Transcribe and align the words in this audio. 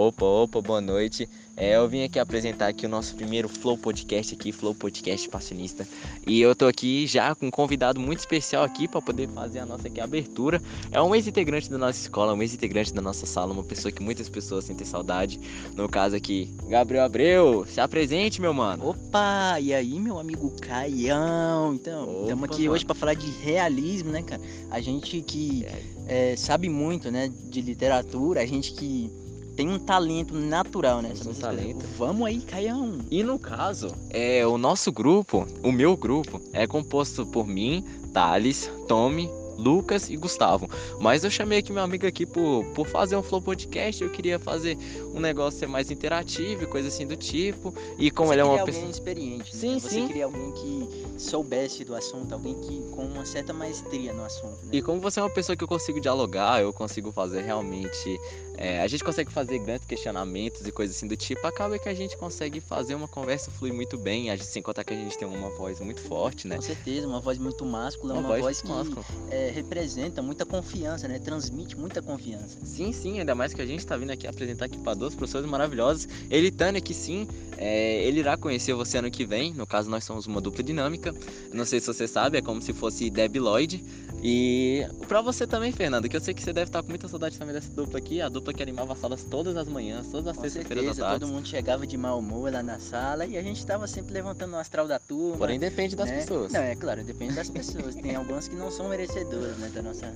Opa, 0.00 0.24
opa, 0.24 0.62
boa 0.62 0.80
noite. 0.80 1.28
É, 1.54 1.76
eu 1.76 1.86
vim 1.86 2.02
aqui 2.02 2.18
apresentar 2.18 2.68
aqui 2.68 2.86
o 2.86 2.88
nosso 2.88 3.14
primeiro 3.14 3.50
Flow 3.50 3.76
Podcast 3.76 4.34
aqui, 4.34 4.50
Flow 4.50 4.74
Podcast 4.74 5.28
Passionista. 5.28 5.86
E 6.26 6.40
eu 6.40 6.56
tô 6.56 6.66
aqui 6.66 7.06
já 7.06 7.34
com 7.34 7.48
um 7.48 7.50
convidado 7.50 8.00
muito 8.00 8.20
especial 8.20 8.64
aqui 8.64 8.88
para 8.88 9.02
poder 9.02 9.28
fazer 9.28 9.58
a 9.58 9.66
nossa 9.66 9.88
aqui 9.88 10.00
abertura. 10.00 10.58
É 10.90 11.02
um 11.02 11.14
ex-integrante 11.14 11.68
da 11.68 11.76
nossa 11.76 12.00
escola, 12.00 12.32
um 12.32 12.40
ex-integrante 12.40 12.94
da 12.94 13.02
nossa 13.02 13.26
sala, 13.26 13.52
uma 13.52 13.62
pessoa 13.62 13.92
que 13.92 14.02
muitas 14.02 14.26
pessoas 14.26 14.64
sentem 14.64 14.86
saudade. 14.86 15.38
No 15.76 15.86
caso 15.86 16.16
aqui, 16.16 16.50
Gabriel 16.66 17.04
Abreu, 17.04 17.66
se 17.66 17.78
apresente, 17.78 18.40
meu 18.40 18.54
mano. 18.54 18.88
Opa, 18.88 19.60
e 19.60 19.74
aí, 19.74 20.00
meu 20.00 20.18
amigo 20.18 20.50
Caião? 20.62 21.74
Então, 21.74 22.22
estamos 22.22 22.44
aqui 22.44 22.62
mano. 22.62 22.72
hoje 22.72 22.86
para 22.86 22.94
falar 22.94 23.12
de 23.12 23.30
realismo, 23.42 24.10
né, 24.10 24.22
cara? 24.22 24.40
A 24.70 24.80
gente 24.80 25.20
que 25.20 25.66
é, 26.06 26.34
sabe 26.36 26.70
muito, 26.70 27.10
né, 27.10 27.30
de 27.50 27.60
literatura, 27.60 28.40
a 28.40 28.46
gente 28.46 28.72
que 28.72 29.28
tem 29.60 29.68
um 29.68 29.78
talento 29.78 30.32
natural, 30.34 31.02
né? 31.02 31.14
Sobre 31.14 31.32
um 31.32 31.34
talento. 31.34 31.86
Vamos 31.98 32.26
aí, 32.26 32.40
Caião. 32.40 32.98
E 33.10 33.22
no 33.22 33.38
caso, 33.38 33.94
é 34.08 34.46
o 34.46 34.56
nosso 34.56 34.90
grupo, 34.90 35.46
o 35.62 35.70
meu 35.70 35.94
grupo, 35.98 36.40
é 36.54 36.66
composto 36.66 37.26
por 37.26 37.46
mim, 37.46 37.84
Thales, 38.10 38.70
Tommy, 38.88 39.28
Lucas 39.58 40.08
e 40.08 40.16
Gustavo. 40.16 40.66
Mas 40.98 41.22
eu 41.24 41.30
chamei 41.30 41.58
aqui 41.58 41.70
meu 41.72 41.82
amigo 41.82 42.06
aqui 42.06 42.24
por, 42.24 42.64
por 42.74 42.86
fazer 42.86 43.16
um 43.16 43.22
Flow 43.22 43.42
Podcast. 43.42 44.02
Eu 44.02 44.08
queria 44.08 44.38
fazer 44.38 44.78
um 45.14 45.20
negócio 45.20 45.60
ser 45.60 45.66
mais 45.66 45.90
interativo 45.90 46.62
e 46.62 46.66
coisa 46.66 46.88
assim 46.88 47.06
do 47.06 47.16
tipo. 47.16 47.74
E 47.98 48.10
como 48.10 48.28
Você 48.28 48.34
ele 48.36 48.40
é 48.40 48.44
uma 48.44 48.64
pessoa. 48.64 48.88
experiente, 48.88 49.54
né? 49.54 49.60
Sim, 49.60 49.78
Você 49.78 49.90
sim. 49.90 50.06
queria 50.06 50.24
alguém 50.24 50.52
que 50.52 51.20
soubesse 51.20 51.84
do 51.84 51.94
assunto, 51.94 52.32
alguém 52.32 52.54
que 52.54 52.80
com 52.92 53.04
uma 53.04 53.26
certa 53.26 53.52
maestria 53.52 54.14
no 54.14 54.24
assunto, 54.24 54.56
né? 54.64 54.70
E 54.72 54.80
como 54.80 54.98
você 55.00 55.20
é 55.20 55.22
uma 55.22 55.28
pessoa 55.30 55.54
que 55.54 55.62
eu 55.62 55.68
consigo 55.68 56.00
dialogar, 56.00 56.62
eu 56.62 56.72
consigo 56.72 57.12
fazer 57.12 57.42
realmente. 57.42 58.18
É, 58.60 58.82
a 58.82 58.86
gente 58.86 59.02
consegue 59.02 59.32
fazer 59.32 59.58
grandes 59.58 59.86
questionamentos 59.86 60.66
e 60.66 60.70
coisas 60.70 60.94
assim 60.94 61.08
do 61.08 61.16
tipo, 61.16 61.44
acaba 61.46 61.78
que 61.78 61.88
a 61.88 61.94
gente 61.94 62.14
consegue 62.18 62.60
fazer 62.60 62.94
uma 62.94 63.08
conversa 63.08 63.50
fluir 63.50 63.72
muito 63.72 63.96
bem, 63.96 64.30
a 64.30 64.36
gente, 64.36 64.46
sem 64.46 64.62
contar 64.62 64.84
que 64.84 64.92
a 64.92 64.96
gente 64.96 65.16
tem 65.16 65.26
uma 65.26 65.48
voz 65.48 65.80
muito 65.80 66.00
forte, 66.02 66.46
né? 66.46 66.56
Com 66.56 66.62
certeza, 66.62 67.08
uma 67.08 67.20
voz 67.20 67.38
muito 67.38 67.64
máscula, 67.64 68.12
Uma 68.12 68.20
uma, 68.20 68.28
voz 68.28 68.42
voz, 68.42 68.60
que 68.60 68.68
máscula. 68.68 69.04
é, 69.30 69.50
representa 69.50 70.20
muita 70.20 70.44
confiança, 70.44 71.08
né? 71.08 71.18
Transmite 71.18 71.74
muita 71.74 72.02
confiança. 72.02 72.58
Sim, 72.62 72.92
sim, 72.92 73.18
ainda 73.18 73.34
mais 73.34 73.54
que 73.54 73.62
a 73.62 73.66
gente 73.66 73.86
tá 73.86 73.96
vindo 73.96 74.10
aqui 74.10 74.26
apresentar 74.26 74.66
aqui 74.66 74.76
para 74.76 74.92
duas 74.92 75.14
pessoas 75.14 75.46
maravilhosas. 75.46 76.06
Ele 76.30 76.50
Tânia, 76.50 76.82
que 76.82 76.92
sim, 76.92 77.26
é, 77.56 78.04
ele 78.04 78.20
irá 78.20 78.36
conhecer 78.36 78.74
você 78.74 78.98
ano 78.98 79.10
que 79.10 79.24
vem. 79.24 79.54
No 79.54 79.66
caso, 79.66 79.88
nós 79.88 80.04
somos 80.04 80.26
uma 80.26 80.40
dupla 80.40 80.62
dinâmica. 80.62 81.14
Não 81.52 81.64
sei 81.64 81.80
se 81.80 81.86
você 81.86 82.06
sabe, 82.06 82.36
é 82.36 82.42
como 82.42 82.60
se 82.60 82.74
fosse 82.74 83.08
Deb 83.08 83.36
Lloyd. 83.36 83.82
E 84.22 84.86
pra 85.08 85.22
você 85.22 85.46
também, 85.46 85.72
Fernando, 85.72 86.06
que 86.08 86.14
eu 86.16 86.20
sei 86.20 86.34
que 86.34 86.42
você 86.42 86.52
deve 86.52 86.68
estar 86.68 86.82
com 86.82 86.90
muita 86.90 87.08
saudade 87.08 87.38
também 87.38 87.54
dessa 87.54 87.70
dupla 87.72 87.98
aqui. 87.98 88.20
A 88.20 88.28
dupla 88.28 88.49
que 88.52 88.62
animava 88.62 88.92
as 88.92 88.98
salas 88.98 89.22
todas 89.24 89.56
as 89.56 89.68
manhãs, 89.68 90.08
todas 90.08 90.28
as 90.28 90.36
sextas-feiras 90.36 90.96
da 90.96 91.04
tarde. 91.04 91.20
todo 91.20 91.32
mundo 91.32 91.46
chegava 91.46 91.86
de 91.86 91.96
mau 91.96 92.18
humor 92.18 92.52
lá 92.52 92.62
na 92.62 92.78
sala 92.78 93.26
e 93.26 93.36
a 93.36 93.42
gente 93.42 93.64
tava 93.64 93.86
sempre 93.86 94.12
levantando 94.12 94.54
o 94.54 94.56
astral 94.56 94.86
da 94.86 94.98
turma. 94.98 95.38
Porém, 95.38 95.58
depende 95.58 95.96
das 95.96 96.10
né? 96.10 96.18
pessoas. 96.18 96.52
Não, 96.52 96.60
é 96.60 96.74
claro, 96.74 97.04
depende 97.04 97.34
das 97.34 97.50
pessoas. 97.50 97.94
Tem 97.94 98.14
algumas 98.14 98.48
que 98.48 98.56
não 98.56 98.70
são 98.70 98.88
merecedoras, 98.88 99.56
né, 99.58 99.70
da 99.72 99.82
nossa 99.82 100.12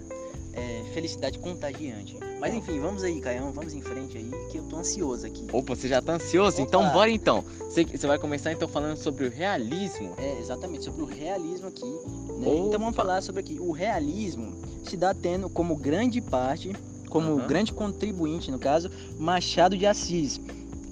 é, 0.55 0.83
felicidade 0.93 1.39
contagiante. 1.39 2.17
Mas 2.41 2.55
enfim, 2.55 2.81
vamos 2.81 3.03
aí, 3.03 3.21
Caião, 3.21 3.53
vamos 3.53 3.75
em 3.75 3.81
frente 3.81 4.17
aí, 4.17 4.31
que 4.51 4.59
eu 4.59 4.65
tô 4.65 4.77
ansioso 4.77 5.27
aqui. 5.27 5.47
Opa, 5.53 5.75
você 5.75 5.89
já 5.89 6.01
tá 6.01 6.15
ansioso? 6.15 6.57
Opa. 6.57 6.63
Então 6.63 6.93
bora 6.93 7.11
então. 7.11 7.45
Você, 7.59 7.85
você 7.85 8.07
vai 8.07 8.19
começar 8.19 8.53
então 8.53 8.69
falando 8.69 8.97
sobre 8.97 9.27
o 9.27 9.31
realismo. 9.31 10.15
É, 10.19 10.39
exatamente, 10.39 10.85
sobre 10.85 11.03
o 11.03 11.07
realismo 11.07 11.69
aqui. 11.69 11.85
né? 11.85 12.57
Então 12.67 12.79
vamos 12.79 12.95
falar 12.95 13.21
sobre 13.23 13.41
aqui. 13.41 13.59
O 13.59 13.73
realismo 13.73 14.55
se 14.85 14.97
dá 14.97 15.13
tendo 15.15 15.49
como 15.49 15.75
grande 15.77 16.21
parte, 16.21 16.73
como 17.15 17.37
Aham. 17.37 17.47
grande 17.47 17.73
contribuinte, 17.73 18.51
no 18.51 18.59
caso, 18.59 18.91
Machado 19.17 19.77
de 19.77 19.87
Assis. 19.87 20.41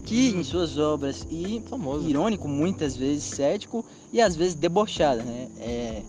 Que 0.05 0.31
Hum. 0.31 0.41
em 0.41 0.45
suas 0.45 0.79
obras 0.79 1.27
e 1.31 1.61
Famoso. 1.69 2.09
irônico, 2.09 2.47
muitas 2.49 2.97
vezes 2.97 3.25
cético 3.25 3.85
e 4.13 4.21
às 4.21 4.37
vezes 4.37 4.55
debochado, 4.55 5.23
né? 5.23 5.49
É... 5.59 6.03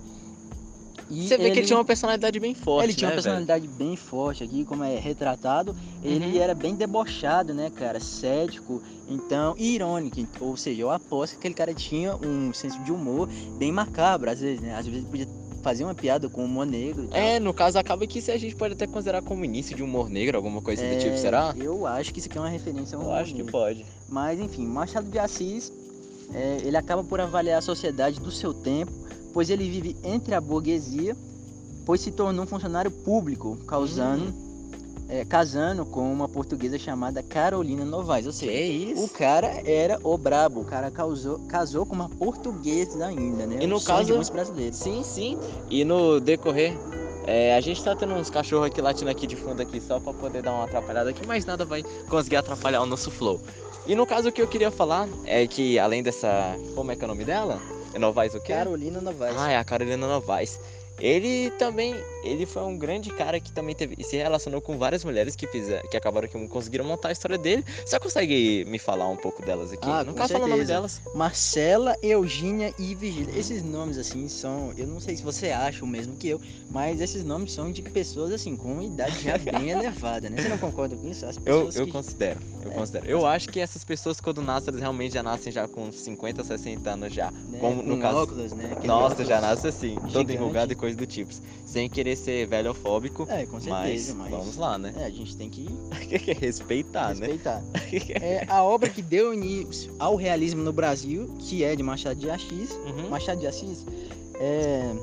E 1.10 1.28
Você 1.28 1.38
vê 1.38 1.52
que 1.52 1.60
ele 1.60 1.68
tinha 1.68 1.78
uma 1.78 1.86
personalidade 1.86 2.40
bem 2.40 2.56
forte, 2.56 2.86
ele 2.88 2.94
tinha 2.94 3.10
né, 3.10 3.16
uma 3.16 3.22
velho? 3.22 3.24
personalidade 3.24 3.68
bem 3.68 3.96
forte 3.96 4.44
aqui, 4.44 4.66
como 4.66 4.84
é 4.84 4.98
retratado. 4.98 5.76
Ele 6.02 6.26
Uhum. 6.26 6.42
era 6.42 6.56
bem 6.56 6.76
debochado, 6.76 7.54
né, 7.54 7.70
cara? 7.70 8.00
Cético, 8.00 8.82
então, 9.08 9.54
e 9.58 9.76
irônico. 9.76 10.18
Ou 10.40 10.56
seja, 10.58 10.82
eu 10.82 10.90
aposto 10.90 11.34
que 11.34 11.40
aquele 11.40 11.54
cara 11.54 11.74
tinha 11.74 12.16
um 12.16 12.52
senso 12.54 12.80
de 12.84 12.92
humor 12.92 13.28
bem 13.60 13.72
macabro, 13.72 14.30
às 14.32 14.40
vezes, 14.40 14.62
né? 14.62 14.76
Às 14.76 14.88
vezes 14.88 15.06
podia 15.06 15.28
fazer 15.64 15.86
uma 15.86 15.96
piada 15.96 16.30
com 16.30 16.42
o 16.42 16.46
humor 16.46 16.66
negro. 16.66 17.08
É, 17.12 17.40
no 17.40 17.54
caso, 17.54 17.80
acaba 17.80 18.06
que 18.06 18.20
isso 18.20 18.30
a 18.30 18.38
gente 18.38 18.56
pode 18.56 18.74
até 18.74 18.86
considerar 18.86 19.22
como 19.24 19.44
início 19.46 19.76
de 19.76 19.82
humor 19.82 20.10
negro, 20.10 20.36
alguma 20.38 20.62
coisa 20.62 20.84
do 20.84 20.88
É, 20.94 20.98
tipo, 20.98 21.18
será? 21.18 21.56
Eu 21.58 21.88
acho 21.88 22.14
que 22.14 22.20
isso 22.20 22.28
aqui 22.28 22.38
é 22.38 22.42
uma 22.42 22.50
referência 22.50 22.96
ao 22.98 23.02
Eu 23.04 23.08
humor 23.08 23.20
acho 23.22 23.32
que 23.32 23.38
negro. 23.38 23.52
pode. 23.52 23.86
Mas 24.10 24.40
enfim, 24.40 24.68
Machado 24.68 25.10
de 25.10 25.18
Assis, 25.18 25.72
é, 26.34 26.58
ele 26.64 26.76
acaba 26.78 27.04
por 27.04 27.20
avaliar 27.22 27.60
a 27.60 27.62
sociedade 27.62 28.20
do 28.20 28.30
seu 28.30 28.54
tempo, 28.54 28.92
pois 29.34 29.50
ele 29.50 29.70
vive 29.70 29.96
entre 30.04 30.36
a 30.36 30.42
burguesia, 30.42 31.16
pois 31.86 32.02
se 32.02 32.12
tornou 32.12 32.44
um 32.44 32.48
funcionário 32.48 32.92
público, 32.92 33.58
causando, 33.66 34.26
Hum. 34.26 34.53
É, 35.10 35.24
casando 35.26 35.86
com 35.86 36.12
uma 36.12 36.28
portuguesa 36.28 36.78
chamada 36.80 37.22
Carolina 37.24 37.84
Novaes. 37.86 38.26
Ou 38.26 38.32
Que 38.32 38.40
seja, 38.40 38.54
isso? 38.92 39.04
o 39.06 39.10
cara 39.10 39.62
era 39.66 40.00
o 40.04 40.18
brabo, 40.18 40.62
o 40.62 40.66
cara 40.66 40.90
causou, 40.90 41.40
casou 41.48 41.86
com 41.86 41.94
uma 41.96 42.10
portuguesa 42.10 43.06
ainda, 43.08 43.46
né? 43.46 43.58
E 43.62 43.68
no 43.68 43.80
de 43.80 43.86
caso- 43.86 44.10
muitos 44.14 44.30
brasileiros. 44.30 44.78
Sim, 44.78 45.04
sim. 45.04 45.38
E 45.70 45.84
no 45.86 46.20
decorrer, 46.20 46.76
é, 47.26 47.56
a 47.56 47.62
gente 47.62 47.84
tá 47.84 47.96
tendo 47.96 48.14
uns 48.14 48.30
cachorros 48.30 48.68
aqui 48.68 48.82
latindo 48.82 49.10
aqui 49.12 49.26
de 49.28 49.36
fundo 49.36 49.62
aqui 49.62 49.80
só 49.80 50.00
pra 50.00 50.14
poder 50.14 50.42
dar 50.42 50.52
uma 50.54 50.66
atrapalhada 50.66 51.10
aqui, 51.10 51.26
mas 51.26 51.46
nada 51.46 51.64
vai 51.66 51.84
conseguir 52.10 52.38
atrapalhar 52.38 52.82
o 52.82 52.86
nosso 52.86 53.10
flow. 53.12 53.40
E 53.86 53.96
no 53.96 54.06
caso 54.06 54.30
o 54.30 54.32
que 54.32 54.42
eu 54.42 54.48
queria 54.48 54.72
falar 54.72 55.08
é 55.26 55.46
que 55.46 55.78
além 55.78 56.02
dessa. 56.02 56.56
Como 56.74 56.92
é 56.92 56.96
que 56.96 57.02
é 57.02 57.06
o 57.06 57.08
nome 57.10 57.26
dela? 57.26 57.60
É 57.94 58.00
Novaes 58.00 58.34
o 58.34 58.40
quê? 58.40 58.54
Carolina 58.54 59.00
Novaes. 59.02 59.36
Ah, 59.38 59.52
é 59.52 59.58
a 59.58 59.64
Carolina 59.64 60.08
Novaes. 60.08 60.60
Ele 61.00 61.52
também, 61.60 61.96
ele 62.24 62.46
foi 62.46 62.64
um 62.64 62.78
grande 62.78 63.10
cara 63.12 63.40
que 63.40 63.52
também 63.52 63.76
teve, 63.76 64.02
se 64.04 64.16
relacionou 64.18 64.62
com 64.62 64.78
várias 64.78 65.04
mulheres 65.04 65.36
que 65.36 65.48
fizeram, 65.48 65.88
que 65.90 65.98
acabaram 65.98 66.28
que 66.28 66.48
conseguiram 66.48 66.86
montar 66.86 67.10
a 67.10 67.12
história 67.12 67.38
dele. 67.38 67.64
Você 67.86 68.00
consegue 68.00 68.66
me 68.66 68.80
falar 68.80 69.08
um 69.10 69.16
pouco 69.18 69.42
delas 69.46 69.72
aqui? 69.72 69.88
Ah, 69.90 70.04
Não 70.04 70.14
quero 70.14 70.28
falar 70.30 70.46
o 70.46 70.48
nome 70.48 70.66
delas. 70.66 71.02
Marcela, 71.14 71.96
Eugênia 72.02 72.74
e 72.78 72.94
Virgília. 72.96 73.38
Esses 73.38 73.64
nomes, 73.64 73.98
assim, 73.98 74.28
são. 74.28 74.74
Eu 74.78 74.86
não 74.88 75.00
sei 75.00 75.16
se 75.18 75.24
você 75.24 75.50
acha 75.50 75.84
o 75.84 75.88
mesmo 75.88 76.16
que 76.16 76.30
eu, 76.30 76.40
mas 76.70 77.02
esses 77.02 77.24
nomes 77.24 77.52
são 77.54 77.72
de 77.72 77.82
pessoas, 77.82 78.32
assim, 78.32 78.56
com 78.56 78.82
idade 78.82 79.24
já 79.24 79.38
bem 79.40 79.70
elevada, 79.72 80.30
né? 80.30 80.42
Você 80.42 80.50
não 80.50 80.58
concorda 80.58 80.96
com 80.96 81.08
isso? 81.10 81.26
Eu, 81.46 81.70
eu 81.74 81.86
que- 81.86 81.92
considero, 81.92 82.40
eu 82.64 82.72
É. 82.72 82.74
considero. 82.74 83.06
Eu 83.08 83.26
acho 83.26 83.50
que 83.50 83.60
essas 83.60 83.84
pessoas 83.84 84.20
quando 84.22 84.42
nascem, 84.42 84.70
elas 84.70 84.82
realmente 84.82 85.14
já 85.14 85.24
nascem 85.24 85.52
já 85.52 85.68
com 85.68 85.92
50, 85.92 86.44
60 86.44 86.92
anos 86.92 87.14
já. 87.14 87.32
né, 87.32 87.60
como 87.60 87.82
no 87.82 87.96
com 87.96 88.02
caso- 88.02 88.18
óculos, 88.20 88.52
né? 88.54 88.70
Aquele 88.74 88.88
Nossa, 88.88 89.14
óculos 89.14 89.28
já 89.28 89.42
nasce 89.42 89.68
assim, 89.68 89.96
todo 89.96 90.10
gigante. 90.12 90.34
enrugado 90.34 90.72
e 90.72 90.76
coisa 90.76 90.96
do 90.96 91.06
tipo. 91.06 91.34
Sem 91.66 91.90
querer 91.90 92.13
ser 92.16 92.48
velhofóbico, 92.48 93.26
É, 93.30 93.46
com 93.46 93.54
mas, 93.54 93.64
certeza, 93.64 94.14
mas. 94.16 94.30
vamos 94.32 94.58
lá, 94.58 94.78
né? 94.78 94.94
É, 94.98 95.06
a 95.06 95.10
gente 95.10 95.36
tem 95.36 95.50
que 95.50 95.68
Respeitar, 96.40 97.16
né? 97.16 97.28
respeitar. 97.28 97.64
É 98.24 98.46
a 98.48 98.64
obra 98.64 98.90
que 98.90 99.02
deu 99.02 99.34
início 99.34 99.94
ao 100.00 100.16
realismo 100.16 100.64
no 100.64 100.74
Brasil, 100.74 101.28
que 101.40 101.64
é 101.64 101.76
de 101.76 101.84
Machado 101.84 102.20
de 102.20 102.30
Assis. 102.30 102.72
Uhum. 102.72 103.10
Machado 103.10 103.40
de 103.40 103.48
Assis 103.48 103.86
é, 104.40 104.96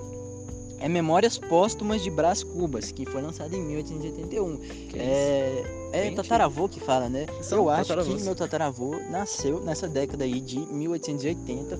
é 0.81 0.89
Memórias 0.89 1.39
Póstumas 1.39 2.03
de 2.03 2.11
Brás 2.11 2.43
Cubas, 2.43 2.91
que 2.91 3.07
foi 3.07 3.23
lançado 3.23 3.55
em 3.55 3.61
1881. 3.61 4.57
Que? 4.89 4.99
É, 4.99 5.65
é 5.93 6.11
tataravô 6.13 6.69
que 6.69 6.81
fala, 6.81 7.09
né? 7.09 7.27
São 7.43 7.59
Eu 7.59 7.71
acho 7.71 7.95
que 7.97 8.23
meu 8.23 8.35
tataravô 8.35 8.97
nasceu 9.11 9.61
nessa 9.61 9.89
década 9.89 10.25
aí 10.25 10.41
de 10.41 10.59
1880. 10.59 11.79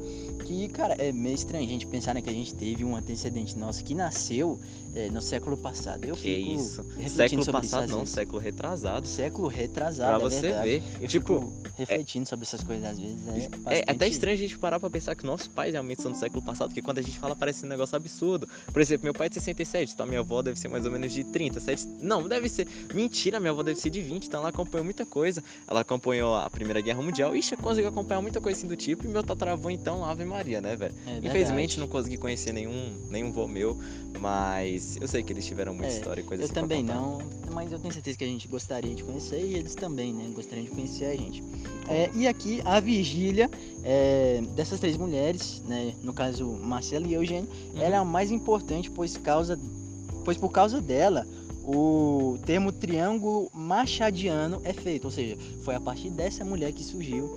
Que, 0.51 0.67
cara, 0.67 0.95
é 0.95 1.13
meio 1.13 1.37
estranho 1.37 1.65
a 1.65 1.69
gente 1.69 1.87
pensar 1.87 2.13
né, 2.13 2.21
que 2.21 2.29
a 2.29 2.33
gente 2.33 2.53
teve 2.57 2.85
um 2.85 2.97
antecedente 2.97 3.57
nosso 3.57 3.85
que 3.85 3.95
nasceu 3.95 4.59
é, 4.97 5.09
no 5.09 5.23
século 5.23 5.57
passado. 5.57 6.05
Eu 6.05 6.17
Que 6.17 6.23
fico 6.45 6.61
isso? 6.61 6.85
Século 7.09 7.47
passado 7.47 7.89
não, 7.89 7.99
vezes. 8.01 8.15
século 8.15 8.39
retrasado. 8.41 9.07
Século 9.07 9.47
retrasado, 9.47 10.19
Pra 10.19 10.27
é 10.27 10.31
você 10.31 10.41
verdade. 10.41 10.69
ver. 10.69 10.83
Eu 11.01 11.07
Tipo, 11.07 11.53
refletindo 11.77 12.29
sobre 12.29 12.45
essas 12.45 12.65
coisas 12.65 12.85
às 12.85 12.99
vezes. 12.99 13.17
É, 13.29 13.31
É 13.31 13.49
bastante- 13.49 13.85
até 13.91 14.09
estranho 14.09 14.35
a 14.37 14.41
gente 14.41 14.59
parar 14.59 14.81
pra 14.81 14.91
pensar 14.91 15.15
que 15.15 15.25
nossos 15.25 15.47
pais 15.47 15.73
realmente 15.73 16.03
são 16.03 16.11
do 16.11 16.19
século 16.19 16.43
passado, 16.43 16.71
porque 16.71 16.83
quando 16.83 16.99
a 16.99 17.03
gente 17.03 17.17
fala 17.17 17.37
parece 17.37 17.65
um 17.65 17.69
negócio 17.69 17.95
absurdo. 17.95 18.49
Por 18.73 18.83
exemplo, 18.83 19.05
meu 19.05 19.15
pai 19.15 19.29
é 19.29 19.31
de 19.31 19.37
67, 19.37 19.93
então 19.95 20.05
a 20.05 20.09
minha 20.09 20.19
avó 20.21 20.43
deve 20.43 20.59
ser 20.59 20.67
mais 20.67 20.85
ou 20.85 20.91
menos 20.91 21.13
de 21.13 21.23
30, 21.23 21.61
7... 21.61 21.87
Não, 22.01 22.27
deve 22.27 22.49
ser. 22.49 22.67
Mentira, 22.93 23.39
minha 23.39 23.53
avó 23.53 23.63
deve 23.63 23.79
ser 23.79 23.91
de 23.91 24.01
20, 24.03 24.27
então 24.27 24.41
ela 24.41 24.49
acompanhou 24.49 24.85
muita 24.85 25.07
coisa. 25.07 25.45
Ela 25.69 25.83
acompanhou 25.83 26.35
a 26.35 26.51
Primeira 26.51 26.81
Guerra 26.81 27.01
Mundial. 27.01 27.37
Ixi, 27.37 27.57
conseguiu 27.57 27.89
acompanhar 27.91 28.21
muita 28.21 28.41
coisa 28.41 28.59
assim 28.59 28.67
do 28.67 28.75
tipo. 28.77 29.05
E 29.05 29.09
meu 29.09 29.23
tataravô, 29.23 29.71
então, 29.71 30.05
Ave 30.05 30.25
Maria, 30.25 30.40
né, 30.45 30.77
velho? 30.77 30.95
é. 31.07 31.19
Infelizmente 31.27 31.79
não 31.79 31.87
consegui 31.87 32.17
conhecer 32.17 32.53
nenhum, 32.53 32.95
nenhum 33.09 33.31
vô 33.33 33.47
meu, 33.47 33.77
mas 34.19 34.97
eu 35.01 35.07
sei 35.09 35.23
que 35.23 35.33
eles 35.33 35.45
tiveram 35.47 35.75
muita 35.75 35.93
É, 35.93 35.97
história 35.99 36.21
e 36.21 36.25
coisa 36.25 36.43
Eu 36.43 36.45
assim 36.47 36.55
pra 36.55 36.63
também 36.63 36.83
não, 36.83 37.19
mas 37.53 37.73
eu 37.73 37.79
tenho 37.79 37.93
certeza 37.93 38.17
que 38.19 38.25
a 38.25 38.27
gente 38.27 38.49
gostaria 38.49 38.95
de 38.95 39.03
conhecer 39.05 39.41
e 39.41 39.55
eles 39.57 39.75
também, 39.75 40.13
né? 40.13 40.31
Gostariam 40.35 40.65
de 40.65 40.71
conhecer 40.71 41.07
a 41.07 41.17
gente. 41.17 41.43
É, 41.89 42.11
e 42.15 42.27
aqui 42.29 42.63
a 42.65 42.79
Virgília, 42.81 43.51
é, 43.83 44.41
dessas 44.55 44.79
três 44.81 44.97
mulheres, 44.97 45.63
né? 45.67 45.95
No 46.03 46.13
caso 46.13 46.47
Marcela 46.47 47.07
e 47.07 47.15
Eugênio, 47.15 47.49
Uhum. 47.75 47.83
ela 47.83 47.95
é 47.97 47.99
a 47.99 48.05
mais 48.05 48.31
importante, 48.31 48.91
pois 48.91 49.17
causa, 49.17 49.59
pois 50.25 50.37
por 50.37 50.51
causa 50.51 50.81
dela 50.81 51.27
o 51.63 52.39
termo 52.47 52.73
triângulo 52.73 53.51
machadiano 53.53 54.61
é 54.65 54.73
feito, 54.73 55.05
ou 55.05 55.11
seja, 55.11 55.37
foi 55.63 55.75
a 55.75 55.81
partir 55.81 56.11
dessa 56.11 56.45
mulher 56.45 56.73
que 56.73 56.83
surgiu 56.83 57.31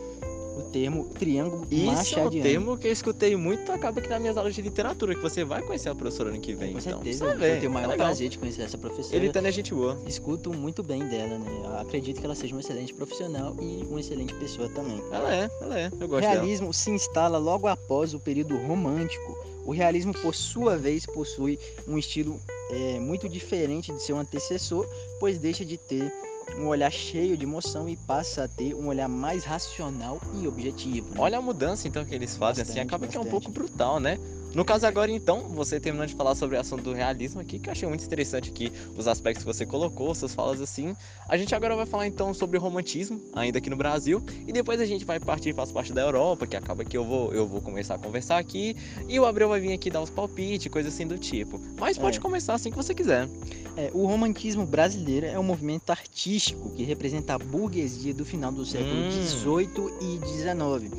o 0.58 0.62
termo 0.64 1.06
triângulo 1.10 1.66
Isso 1.70 1.86
machadiano. 1.86 2.36
é 2.36 2.40
um 2.40 2.44
termo 2.44 2.78
que 2.78 2.88
eu 2.88 2.92
escutei 2.92 3.36
muito, 3.36 3.72
acaba 3.72 4.02
que 4.02 4.08
nas 4.10 4.22
minhas 4.22 4.38
aulas 4.38 4.54
de 4.56 4.62
literatura, 4.62 5.16
que 5.16 5.22
você 5.22 5.44
vai 5.44 5.62
conhecer 5.62 5.90
a 5.90 5.96
professora 5.96 6.30
ano 6.30 6.40
que 6.40 6.54
vem. 6.54 6.74
Com 6.74 6.80
então, 6.80 6.94
certeza, 7.04 7.26
eu 7.26 7.40
tenho 7.40 7.62
o 7.62 7.66
é 7.66 7.70
maior 7.70 7.90
legal. 7.90 8.08
prazer 8.08 8.30
de 8.30 8.38
conhecer 8.38 8.62
essa 8.64 8.78
professora. 8.78 9.16
Ele 9.16 9.30
também 9.32 9.50
é 9.50 9.52
gente 9.52 9.74
boa. 9.74 9.98
Escuto 10.08 10.54
muito 10.54 10.84
bem 10.84 11.08
dela, 11.08 11.38
né? 11.38 11.62
Eu 11.64 11.78
acredito 11.80 12.20
que 12.20 12.26
ela 12.26 12.36
seja 12.36 12.54
uma 12.54 12.62
excelente 12.62 12.94
profissional 12.94 13.56
e 13.60 13.84
uma 13.90 14.00
excelente 14.00 14.34
pessoa 14.36 14.70
também. 14.70 15.02
Ela 15.12 15.36
é, 15.36 15.50
ela 15.62 15.80
é. 15.80 15.92
Eu 16.00 16.06
O 16.06 16.10
gosto 16.10 16.22
dela. 16.22 16.34
realismo 16.34 16.74
se 16.74 16.92
instala 16.92 17.38
logo 17.38 17.68
após 17.68 18.14
o 18.14 18.20
período 18.20 18.56
romântico. 18.58 19.38
O 19.66 19.72
realismo, 19.72 20.14
por 20.14 20.36
sua 20.36 20.78
vez, 20.78 21.06
possui 21.06 21.58
um 21.88 21.98
estilo 21.98 22.40
é, 22.70 23.00
muito 23.00 23.30
diferente 23.30 23.94
de 23.94 24.02
seu 24.02 24.18
antecessor, 24.18 24.86
pois 25.20 25.38
deixa 25.38 25.64
de 25.64 25.78
ter 25.78 26.12
um 26.58 26.68
olhar 26.68 26.92
cheio 26.92 27.36
de 27.38 27.46
emoção 27.46 27.88
e 27.90 27.96
passa 27.96 28.44
a 28.44 28.48
ter 28.48 28.76
um 28.76 28.88
olhar 28.88 29.08
mais 29.08 29.44
racional 29.44 30.20
e 30.34 30.48
objetivo. 30.48 31.10
né? 31.10 31.16
Olha 31.18 31.38
a 31.38 31.42
mudança 31.42 31.88
então 31.88 32.06
que 32.06 32.14
eles 32.14 32.36
fazem, 32.38 32.62
assim, 32.62 32.74
Bastante, 32.74 32.88
acaba 32.88 33.08
que 33.08 33.18
é 33.18 33.20
um 33.20 33.24
bastante. 33.24 33.44
pouco 33.44 33.52
brutal, 33.52 34.00
né? 34.00 34.18
No 34.54 34.64
caso 34.64 34.86
agora 34.86 35.10
então, 35.12 35.50
você 35.50 35.80
terminando 35.80 36.10
de 36.10 36.16
falar 36.16 36.36
sobre 36.36 36.56
o 36.56 36.60
assunto 36.60 36.84
do 36.84 36.94
realismo 36.94 37.42
aqui, 37.42 37.58
que 37.58 37.70
eu 37.70 37.72
achei 37.72 37.88
muito 37.90 38.06
interessante 38.06 38.52
aqui, 38.52 38.72
os 38.96 39.08
aspectos 39.08 39.44
que 39.44 39.52
você 39.52 39.66
colocou, 39.66 40.14
suas 40.14 40.34
falas 40.36 40.62
assim. 40.62 40.96
A 41.28 41.36
gente 41.38 41.56
agora 41.56 41.76
vai 41.76 41.88
falar 41.88 42.06
então 42.06 42.34
sobre 42.36 42.58
o 42.58 42.62
romantismo, 42.62 43.20
ainda 43.34 43.58
aqui 43.58 43.70
no 43.70 43.76
Brasil, 43.76 44.24
e 44.48 44.54
depois 44.54 44.80
a 44.80 44.86
gente 44.86 45.06
vai 45.06 45.20
partir 45.20 45.54
para 45.56 45.64
as 45.64 45.72
partes 45.72 45.92
da 45.92 46.02
Europa, 46.02 46.46
que 46.46 46.56
acaba 46.56 46.86
que 46.86 46.96
eu 46.96 47.04
vou, 47.04 47.34
eu 47.34 47.48
vou 47.48 47.62
começar 47.62 47.96
a 47.96 47.98
conversar 47.98 48.38
aqui, 48.38 48.76
e 49.10 49.20
o 49.20 49.26
Abreu 49.26 49.50
vai 49.50 49.60
vir 49.60 49.74
aqui 49.74 49.90
dar 49.90 50.02
uns 50.02 50.12
palpites, 50.12 50.72
coisas 50.72 50.94
assim 50.94 51.08
do 51.08 51.18
tipo. 51.18 51.60
Mas 51.80 51.98
pode 51.98 52.20
É. 52.20 52.22
começar 52.22 52.54
assim 52.54 52.70
que 52.70 52.78
você 52.78 52.94
quiser. 52.94 53.28
É, 53.76 53.90
o 53.92 54.06
romantismo 54.06 54.68
brasileiro 54.68 55.26
é 55.26 55.40
um 55.40 55.44
movimento 55.44 55.90
artístico 55.90 56.70
que 56.76 56.84
representa 56.84 57.34
a 57.34 57.40
burguesia 57.40 58.14
do 58.14 58.24
final 58.24 58.52
do 58.52 58.64
século 58.64 59.02
Hum. 59.02 59.10
XVIII 59.10 59.90
e 60.00 60.20
XIX. 60.28 60.92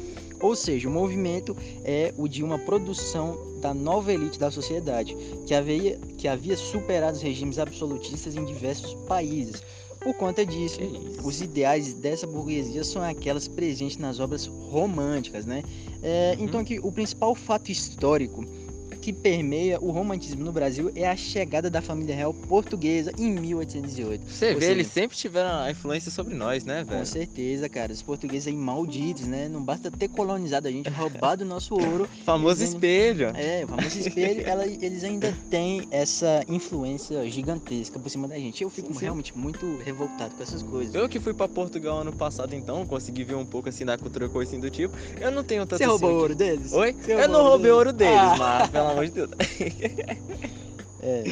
Ou 0.44 0.54
seja, 0.54 0.90
o 0.90 0.92
movimento 0.92 1.56
é 1.84 2.12
o 2.18 2.28
de 2.28 2.44
uma 2.44 2.58
produção 2.58 3.58
da 3.62 3.72
nova 3.72 4.12
elite 4.12 4.38
da 4.38 4.50
sociedade, 4.50 5.16
que 5.46 5.54
havia, 5.54 5.98
que 6.18 6.28
havia 6.28 6.54
superado 6.54 7.16
os 7.16 7.22
regimes 7.22 7.58
absolutistas 7.58 8.36
em 8.36 8.44
diversos 8.44 8.92
países. 9.06 9.62
Por 10.00 10.12
conta 10.12 10.44
disso, 10.44 10.80
os 11.24 11.40
ideais 11.40 11.94
dessa 11.94 12.26
burguesia 12.26 12.84
são 12.84 13.02
aquelas 13.02 13.48
presentes 13.48 13.96
nas 13.96 14.20
obras 14.20 14.44
românticas, 14.46 15.46
né? 15.46 15.62
É, 16.02 16.34
Uhum. 16.36 16.44
Então, 16.44 16.60
aqui, 16.60 16.78
o 16.78 16.92
principal 16.92 17.34
fato 17.34 17.72
histórico 17.72 18.44
que 19.04 19.12
permeia 19.12 19.78
o 19.82 19.90
romantismo 19.90 20.42
no 20.42 20.50
Brasil 20.50 20.90
é 20.96 21.06
a 21.06 21.14
chegada 21.14 21.68
da 21.68 21.82
família 21.82 22.16
real 22.16 22.32
portuguesa 22.32 23.12
em 23.18 23.30
1808. 23.38 24.24
Você 24.30 24.46
Ou 24.48 24.54
vê, 24.54 24.60
seja, 24.60 24.72
eles 24.72 24.86
sempre 24.86 25.14
tiveram 25.14 25.58
a 25.60 25.70
influência 25.70 26.10
sobre 26.10 26.34
nós, 26.34 26.64
né, 26.64 26.84
Com 26.84 26.92
velho? 26.92 27.04
certeza, 27.04 27.68
cara. 27.68 27.92
Os 27.92 28.00
portugueses 28.00 28.48
aí 28.48 28.56
malditos, 28.56 29.26
né? 29.26 29.46
Não 29.46 29.62
basta 29.62 29.90
ter 29.90 30.08
colonizado 30.08 30.68
a 30.68 30.70
gente, 30.70 30.88
roubado 30.88 31.44
o 31.44 31.46
nosso 31.46 31.74
ouro. 31.74 32.08
Famoso 32.24 32.62
eles- 32.62 32.70
espelho. 32.72 33.26
É, 33.36 33.62
o 33.66 33.68
famoso 33.68 33.98
espelho, 33.98 34.40
ela- 34.48 34.66
eles 34.66 35.04
ainda 35.04 35.36
têm 35.50 35.86
essa 35.90 36.42
influência 36.48 37.28
gigantesca 37.28 37.98
por 37.98 38.08
cima 38.08 38.26
da 38.26 38.38
gente. 38.38 38.62
Eu 38.62 38.70
fico 38.70 38.88
Sim, 38.88 38.94
sim. 38.94 39.04
realmente 39.04 39.36
muito 39.36 39.78
revoltado 39.84 40.34
com 40.34 40.42
essas 40.42 40.62
coisas. 40.62 40.94
Eu 40.94 41.10
que 41.10 41.20
fui 41.20 41.34
pra 41.34 41.46
Portugal 41.46 41.98
ano 41.98 42.12
passado, 42.14 42.54
então, 42.54 42.86
consegui 42.86 43.22
ver 43.22 43.34
um 43.34 43.44
pouco 43.44 43.68
assim 43.68 43.84
da 43.84 43.98
cultura 43.98 44.30
coisa 44.30 44.50
assim 44.50 44.58
do 44.60 44.70
tipo. 44.70 44.96
Eu 45.20 45.30
não 45.30 45.44
tenho 45.44 45.66
tanto 45.66 45.76
Você 45.80 45.84
roubou 45.84 46.08
assim, 46.08 46.16
o 46.16 46.20
ouro 46.22 46.34
deles? 46.34 46.72
Oi? 46.72 46.96
Você 46.98 47.12
Eu 47.12 47.28
não 47.28 47.42
roubei 47.42 47.70
ouro 47.70 47.92
deles, 47.92 48.14
Ah. 48.14 48.36
mas 48.38 48.70
pelo 48.70 48.93
amor 48.94 49.06
de 49.06 49.12
Deus. 49.12 49.30
É. 51.06 51.22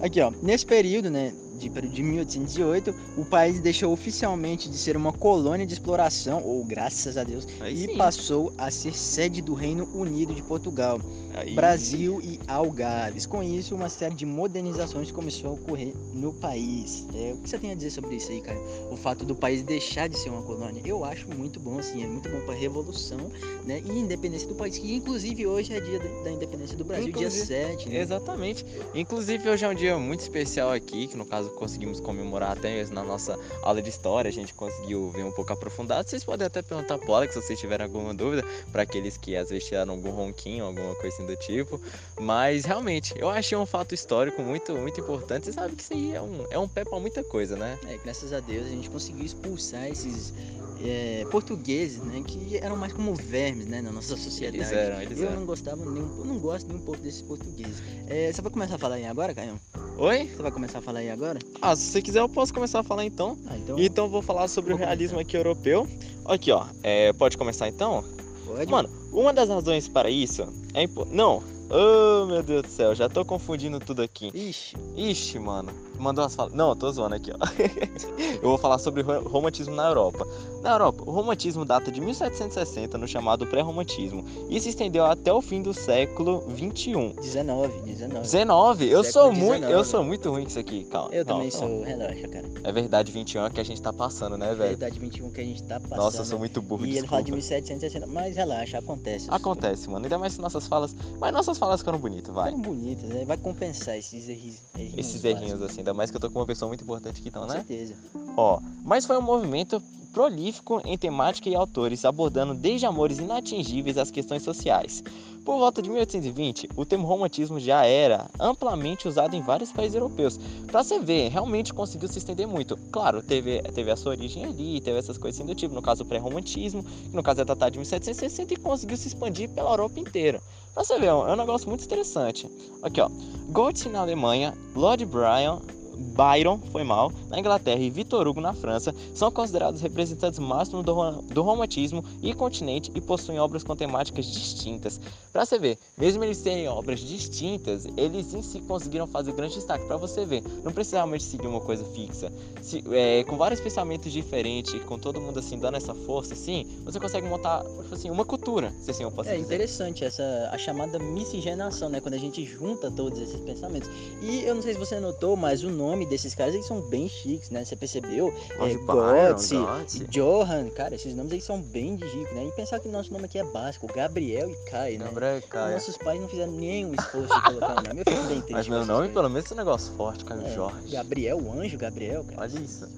Aqui, 0.00 0.20
ó. 0.20 0.32
Nesse 0.42 0.66
período, 0.66 1.08
né, 1.08 1.32
de, 1.58 1.70
período 1.70 1.94
de 1.94 2.02
1808, 2.02 2.94
o 3.16 3.24
país 3.24 3.60
deixou 3.60 3.92
oficialmente 3.92 4.68
de 4.68 4.76
ser 4.76 4.96
uma 4.96 5.12
colônia 5.12 5.66
de 5.66 5.72
exploração, 5.72 6.42
ou 6.42 6.64
graças 6.64 7.16
a 7.16 7.24
Deus, 7.24 7.46
Aí 7.60 7.84
e 7.84 7.86
sim. 7.86 7.96
passou 7.96 8.52
a 8.58 8.70
ser 8.70 8.96
sede 8.96 9.40
do 9.40 9.54
Reino 9.54 9.88
Unido 9.94 10.34
de 10.34 10.42
Portugal, 10.42 11.00
Aí- 11.36 11.54
Brasil 11.54 12.20
e 12.22 12.40
Algarves. 12.48 13.26
Com 13.26 13.42
isso, 13.42 13.74
uma 13.74 13.88
série 13.88 14.14
de 14.14 14.24
modernizações 14.24 15.10
começou 15.12 15.50
a 15.50 15.52
ocorrer 15.52 15.92
no 16.14 16.32
país. 16.32 17.06
É, 17.14 17.32
o 17.34 17.36
que 17.38 17.48
você 17.50 17.58
tem 17.58 17.70
a 17.72 17.74
dizer 17.74 17.90
sobre 17.90 18.16
isso 18.16 18.32
aí, 18.32 18.40
cara? 18.40 18.58
O 18.90 18.96
fato 18.96 19.24
do 19.24 19.34
país 19.34 19.62
deixar 19.62 20.08
de 20.08 20.18
ser 20.18 20.30
uma 20.30 20.42
colônia. 20.42 20.80
Eu 20.84 21.04
acho 21.04 21.28
muito 21.28 21.60
bom, 21.60 21.78
assim, 21.78 22.02
é 22.02 22.06
muito 22.06 22.28
bom 22.30 22.40
para 22.40 22.54
a 22.54 22.56
revolução, 22.56 23.30
né, 23.64 23.82
e 23.84 23.90
independência 23.98 24.48
do 24.48 24.54
país, 24.54 24.78
que 24.78 24.94
inclusive 24.94 25.46
hoje 25.46 25.74
é 25.74 25.80
dia 25.80 25.98
da 25.98 26.06
da 26.26 26.30
independência 26.32 26.76
do 26.76 26.84
Brasil, 26.84 27.08
Inclusive- 27.08 27.46
dia 27.46 27.66
7, 27.68 27.88
né? 27.88 28.00
Exatamente. 28.00 28.64
Inclusive, 28.94 29.48
hoje 29.48 29.64
é 29.64 29.68
um 29.68 29.74
dia 29.74 29.98
muito 29.98 30.20
especial 30.20 30.72
aqui, 30.72 31.06
que 31.06 31.16
no 31.16 31.26
caso 31.26 31.50
conseguimos 31.50 32.00
comemorar 32.00 32.52
até 32.52 32.74
mesmo 32.74 32.94
na 32.94 33.04
nossa 33.04 33.38
aula 33.62 33.82
de 33.82 33.90
história, 33.90 34.28
a 34.28 34.32
gente 34.32 34.54
conseguiu 34.54 35.10
ver 35.10 35.24
um 35.24 35.30
pouco 35.32 35.52
aprofundado. 35.52 36.08
Vocês 36.08 36.24
podem 36.24 36.46
até 36.46 36.62
perguntar 36.62 36.96
pro 36.98 37.14
Alex 37.14 37.34
se 37.34 37.42
vocês 37.42 37.60
tiverem 37.60 37.84
alguma 37.84 38.14
dúvida, 38.14 38.42
para 38.72 38.82
aqueles 38.82 39.16
que 39.16 39.36
às 39.36 39.50
vezes 39.50 39.68
tiraram 39.68 39.92
algum 39.92 40.10
ronquinho, 40.10 40.64
alguma 40.64 40.94
coisa 40.96 41.14
assim 41.14 41.25
do 41.26 41.36
tipo. 41.36 41.80
Mas 42.20 42.64
realmente, 42.64 43.12
eu 43.16 43.28
achei 43.28 43.56
um 43.58 43.66
fato 43.66 43.94
histórico 43.94 44.42
muito, 44.42 44.74
muito 44.76 45.00
importante. 45.00 45.46
Você 45.46 45.52
sabe 45.52 45.76
que 45.76 45.82
isso 45.82 45.92
aí 45.92 46.14
é 46.14 46.22
um, 46.22 46.44
é 46.50 46.58
um 46.58 46.68
pé 46.68 46.84
pra 46.84 46.98
muita 46.98 47.22
coisa, 47.24 47.56
né? 47.56 47.78
É, 47.88 47.98
graças 47.98 48.32
a 48.32 48.40
Deus 48.40 48.66
a 48.66 48.70
gente 48.70 48.88
conseguiu 48.88 49.24
expulsar 49.24 49.88
esses 49.88 50.32
é, 50.80 51.26
portugueses, 51.30 52.02
né, 52.02 52.22
que 52.26 52.58
eram 52.58 52.76
mais 52.76 52.92
como 52.92 53.14
vermes, 53.14 53.66
né, 53.66 53.80
na 53.80 53.90
nossa 53.90 54.16
sociedade. 54.16 54.56
Eles 54.58 54.72
eram, 54.72 55.02
eles 55.02 55.20
eu 55.20 55.28
eram. 55.28 55.40
não 55.40 55.46
gostava 55.46 55.84
nem 55.84 56.02
eu 56.02 56.24
não 56.24 56.38
gosto 56.38 56.68
nem 56.68 56.76
um 56.76 56.80
pouco 56.80 57.00
desses 57.02 57.22
portugueses. 57.22 57.82
É, 58.08 58.32
você 58.32 58.42
vai 58.42 58.50
começar 58.50 58.76
a 58.76 58.78
falar 58.78 58.96
aí 58.96 59.06
agora, 59.06 59.34
Caio? 59.34 59.58
Oi? 59.98 60.26
Você 60.26 60.42
vai 60.42 60.52
começar 60.52 60.78
a 60.78 60.82
falar 60.82 60.98
aí 61.00 61.10
agora? 61.10 61.38
Ah, 61.62 61.74
se 61.74 61.86
você 61.86 62.02
quiser 62.02 62.20
eu 62.20 62.28
posso 62.28 62.52
começar 62.52 62.80
a 62.80 62.82
falar 62.82 63.04
então. 63.04 63.38
Ah, 63.46 63.56
então 63.56 63.78
Então 63.78 64.04
eu 64.04 64.10
vou 64.10 64.20
falar 64.20 64.46
sobre 64.48 64.74
o 64.74 64.76
Vou 64.76 64.86
realismo 64.86 65.18
aqui 65.18 65.36
europeu. 65.36 65.88
Aqui, 66.26 66.52
ó. 66.52 66.66
É, 66.82 67.12
pode 67.14 67.38
começar 67.38 67.68
então? 67.68 68.04
pode. 68.44 68.70
Mano, 68.70 68.90
uma 69.12 69.32
das 69.32 69.48
razões 69.48 69.88
para 69.88 70.10
isso 70.10 70.46
é 70.74 70.82
impo... 70.82 71.06
Não. 71.10 71.42
Oh, 71.68 72.26
meu 72.26 72.42
Deus 72.42 72.62
do 72.62 72.68
céu, 72.68 72.94
já 72.94 73.08
tô 73.08 73.24
confundindo 73.24 73.80
tudo 73.80 74.00
aqui. 74.00 74.30
Ixi, 74.32 74.76
Ixi, 74.96 75.38
mano. 75.38 75.72
Mandou 75.98 76.24
as 76.24 76.34
falas. 76.34 76.52
Não, 76.52 76.70
eu 76.70 76.76
tô 76.76 76.90
zoando 76.90 77.14
aqui, 77.14 77.32
ó. 77.32 77.36
eu 78.42 78.48
vou 78.48 78.58
falar 78.58 78.78
sobre 78.78 79.02
o 79.02 79.28
romantismo 79.28 79.74
na 79.74 79.88
Europa. 79.88 80.26
Na 80.62 80.72
Europa, 80.72 81.04
o 81.06 81.10
romantismo 81.10 81.64
data 81.64 81.90
de 81.92 82.00
1760, 82.00 82.98
no 82.98 83.06
chamado 83.06 83.46
pré-romantismo, 83.46 84.24
e 84.50 84.60
se 84.60 84.70
estendeu 84.70 85.04
até 85.04 85.32
o 85.32 85.40
fim 85.40 85.62
do 85.62 85.72
século 85.72 86.40
21. 86.48 87.10
19, 87.16 87.80
19. 87.82 88.20
19? 88.22 88.88
Eu 88.88 89.04
sou 89.04 89.32
muito, 89.32 89.64
eu 89.64 89.82
19. 89.82 89.88
sou 89.88 90.04
muito 90.04 90.30
ruim 90.30 90.42
com 90.42 90.48
isso 90.48 90.58
aqui, 90.58 90.84
calma. 90.84 91.10
Eu 91.12 91.24
calma, 91.24 91.44
também 91.44 91.58
calma. 91.58 91.76
sou, 91.76 91.84
relaxa, 91.84 92.28
cara. 92.28 92.46
É 92.64 92.72
verdade, 92.72 93.12
21 93.12 93.46
é 93.46 93.50
que 93.50 93.60
a 93.60 93.64
gente 93.64 93.80
tá 93.80 93.92
passando, 93.92 94.36
né, 94.36 94.48
velho? 94.54 94.70
Verdade 94.70 94.98
21 94.98 95.30
que 95.30 95.40
a 95.40 95.44
gente 95.44 95.62
tá 95.62 95.78
passando. 95.80 95.98
Nossa, 95.98 96.20
eu 96.22 96.24
sou 96.24 96.38
muito 96.38 96.60
burro, 96.60 96.84
E 96.84 96.98
ele 96.98 97.06
fala 97.06 97.22
de 97.22 97.30
desculpa. 97.32 97.54
1760, 97.54 98.06
mas 98.06 98.36
relaxa, 98.36 98.78
acontece. 98.78 99.26
Acontece, 99.30 99.88
mano. 99.88 100.04
Ainda 100.04 100.18
mais 100.18 100.36
nossas 100.38 100.66
falas. 100.66 100.94
Mas 101.18 101.32
nossas 101.32 101.58
falas 101.58 101.80
ficaram 101.80 101.98
bonitas, 101.98 102.34
vai. 102.34 102.50
São 102.50 102.60
bonitas, 102.60 103.08
né? 103.08 103.24
Vai 103.24 103.36
compensar 103.36 103.96
esses 103.96 104.28
errinhos. 104.28 104.60
Esses 104.96 105.24
errinhos, 105.24 105.62
assim. 105.62 105.82
Ainda 105.86 105.94
mais 105.94 106.10
que 106.10 106.16
eu 106.16 106.20
tô 106.20 106.28
com 106.28 106.40
uma 106.40 106.46
pessoa 106.46 106.68
muito 106.68 106.82
importante 106.82 107.20
aqui, 107.20 107.28
então, 107.28 107.42
Com 107.42 107.48
né? 107.48 107.54
certeza. 107.54 107.94
Ó, 108.36 108.58
mas 108.84 109.06
foi 109.06 109.16
um 109.16 109.22
movimento 109.22 109.80
prolífico 110.12 110.82
em 110.84 110.98
temática 110.98 111.48
e 111.48 111.54
autores, 111.54 112.04
abordando 112.04 112.54
desde 112.54 112.86
amores 112.86 113.18
inatingíveis 113.18 113.96
às 113.96 114.10
questões 114.10 114.42
sociais. 114.42 115.04
Por 115.44 115.58
volta 115.58 115.80
de 115.80 115.88
1820, 115.88 116.70
o 116.74 116.84
termo 116.84 117.06
romantismo 117.06 117.60
já 117.60 117.86
era 117.86 118.28
amplamente 118.40 119.06
usado 119.06 119.36
em 119.36 119.42
vários 119.42 119.70
países 119.70 119.94
europeus. 119.94 120.40
Pra 120.66 120.82
você 120.82 120.98
ver, 120.98 121.28
realmente 121.28 121.72
conseguiu 121.72 122.08
se 122.08 122.18
estender 122.18 122.48
muito. 122.48 122.76
Claro, 122.90 123.22
teve, 123.22 123.62
teve 123.62 123.88
a 123.92 123.96
sua 123.96 124.10
origem 124.10 124.44
ali, 124.44 124.80
teve 124.80 124.98
essas 124.98 125.16
coisas 125.16 125.40
assim 125.40 125.46
do 125.46 125.54
tipo, 125.54 125.72
no 125.72 125.80
caso 125.80 126.02
o 126.02 126.06
pré-romantismo, 126.06 126.82
que 126.82 127.14
no 127.14 127.22
caso 127.22 127.42
é 127.42 127.44
datado 127.44 127.70
de 127.70 127.78
1760 127.78 128.54
e 128.54 128.56
conseguiu 128.56 128.96
se 128.96 129.06
expandir 129.06 129.48
pela 129.50 129.70
Europa 129.70 130.00
inteira. 130.00 130.42
Pra 130.74 130.82
você 130.82 130.98
ver, 130.98 131.06
é 131.06 131.14
um 131.14 131.36
negócio 131.36 131.68
muito 131.68 131.84
interessante. 131.84 132.50
Aqui, 132.82 133.00
ó. 133.00 133.08
Goethe 133.50 133.88
na 133.88 134.00
Alemanha, 134.00 134.52
Lord 134.74 135.06
Byron, 135.06 135.60
Byron, 135.98 136.60
foi 136.70 136.84
mal, 136.84 137.10
na 137.28 137.38
Inglaterra 137.38 137.80
e 137.80 137.90
Victor 137.90 138.26
Hugo 138.28 138.40
na 138.40 138.52
França, 138.52 138.94
são 139.14 139.30
considerados 139.30 139.80
representantes 139.80 140.38
máximos 140.38 140.84
do, 140.84 141.22
do 141.22 141.42
romantismo 141.42 142.04
e 142.22 142.34
continente 142.34 142.90
e 142.94 143.00
possuem 143.00 143.38
obras 143.38 143.62
com 143.64 143.74
temáticas 143.74 144.26
distintas. 144.26 145.00
Pra 145.32 145.44
você 145.44 145.58
ver, 145.58 145.78
mesmo 145.96 146.22
eles 146.22 146.40
terem 146.42 146.68
obras 146.68 147.00
distintas, 147.00 147.86
eles 147.96 148.32
em 148.34 148.42
si 148.42 148.60
conseguiram 148.60 149.06
fazer 149.06 149.32
grande 149.32 149.54
destaque. 149.54 149.86
Pra 149.86 149.96
você 149.96 150.24
ver, 150.24 150.42
não 150.62 150.72
precisa 150.72 150.98
realmente 150.98 151.24
seguir 151.24 151.46
uma 151.46 151.60
coisa 151.60 151.84
fixa. 151.86 152.30
Se- 152.60 152.84
é, 152.92 153.24
com 153.24 153.36
vários 153.36 153.60
pensamentos 153.60 154.12
diferentes, 154.12 154.82
com 154.84 154.98
todo 154.98 155.20
mundo 155.20 155.38
assim 155.38 155.58
dando 155.58 155.76
essa 155.76 155.94
força, 155.94 156.34
assim, 156.34 156.66
você 156.84 157.00
consegue 157.00 157.26
montar 157.26 157.62
tipo 157.64 157.94
assim, 157.94 158.10
uma 158.10 158.24
cultura, 158.24 158.72
se 158.80 158.90
assim 158.90 159.02
eu 159.02 159.10
posso 159.10 159.28
É 159.30 159.34
dizer. 159.34 159.44
interessante 159.44 160.04
essa 160.04 160.50
a 160.52 160.58
chamada 160.58 160.98
miscigenação, 160.98 161.88
né? 161.88 162.00
Quando 162.00 162.14
a 162.14 162.18
gente 162.18 162.44
junta 162.44 162.90
todos 162.90 163.18
esses 163.18 163.40
pensamentos. 163.40 163.88
E 164.20 164.42
eu 164.44 164.54
não 164.54 164.62
sei 164.62 164.74
se 164.74 164.78
você 164.78 165.00
notou, 165.00 165.36
mas 165.36 165.62
o 165.64 165.70
nome 165.70 165.85
desses 166.06 166.34
caras, 166.34 166.54
eles 166.54 166.66
são 166.66 166.80
bem 166.80 167.08
chiques, 167.08 167.50
né? 167.50 167.64
Você 167.64 167.76
percebeu? 167.76 168.32
Lord 168.58 168.74
É, 168.74 169.32
Götze. 169.32 170.04
Johan, 170.08 170.68
cara, 170.70 170.94
esses 170.94 171.14
nomes 171.14 171.32
aí 171.32 171.40
são 171.40 171.60
bem 171.60 171.96
de 171.96 172.04
rico, 172.06 172.34
né? 172.34 172.46
E 172.46 172.52
pensar 172.52 172.80
que 172.80 172.88
nosso 172.88 173.12
nome 173.12 173.26
aqui 173.26 173.38
é 173.38 173.44
básico, 173.44 173.86
Gabriel 173.86 174.50
e 174.50 174.56
Caio, 174.70 174.98
né? 174.98 175.04
Gabriel 175.04 175.42
Caio. 175.48 175.74
Nossos 175.74 175.96
pais 175.96 176.20
não 176.20 176.28
fizeram 176.28 176.52
nenhum 176.52 176.94
esforço 176.94 177.32
de 177.34 177.42
colocar 177.42 177.72
o 177.72 177.82
nome. 177.88 178.02
Eu 178.04 178.12
fico 178.12 178.26
bem 178.28 178.40
triste. 178.40 178.52
Mas 178.52 178.68
meu 178.68 178.84
nome, 178.86 179.08
pelo 179.10 179.28
menos, 179.28 179.50
é 179.50 179.54
um 179.54 179.56
negócio 179.58 179.92
forte, 179.94 180.24
Caio 180.24 180.46
É, 180.46 180.54
Jorge. 180.54 180.88
Gabriel, 180.90 181.38
o 181.38 181.52
anjo 181.60 181.76
Gabriel, 181.78 182.24
cara. 182.24 182.40
Olha 182.42 182.58
isso. 182.58 182.88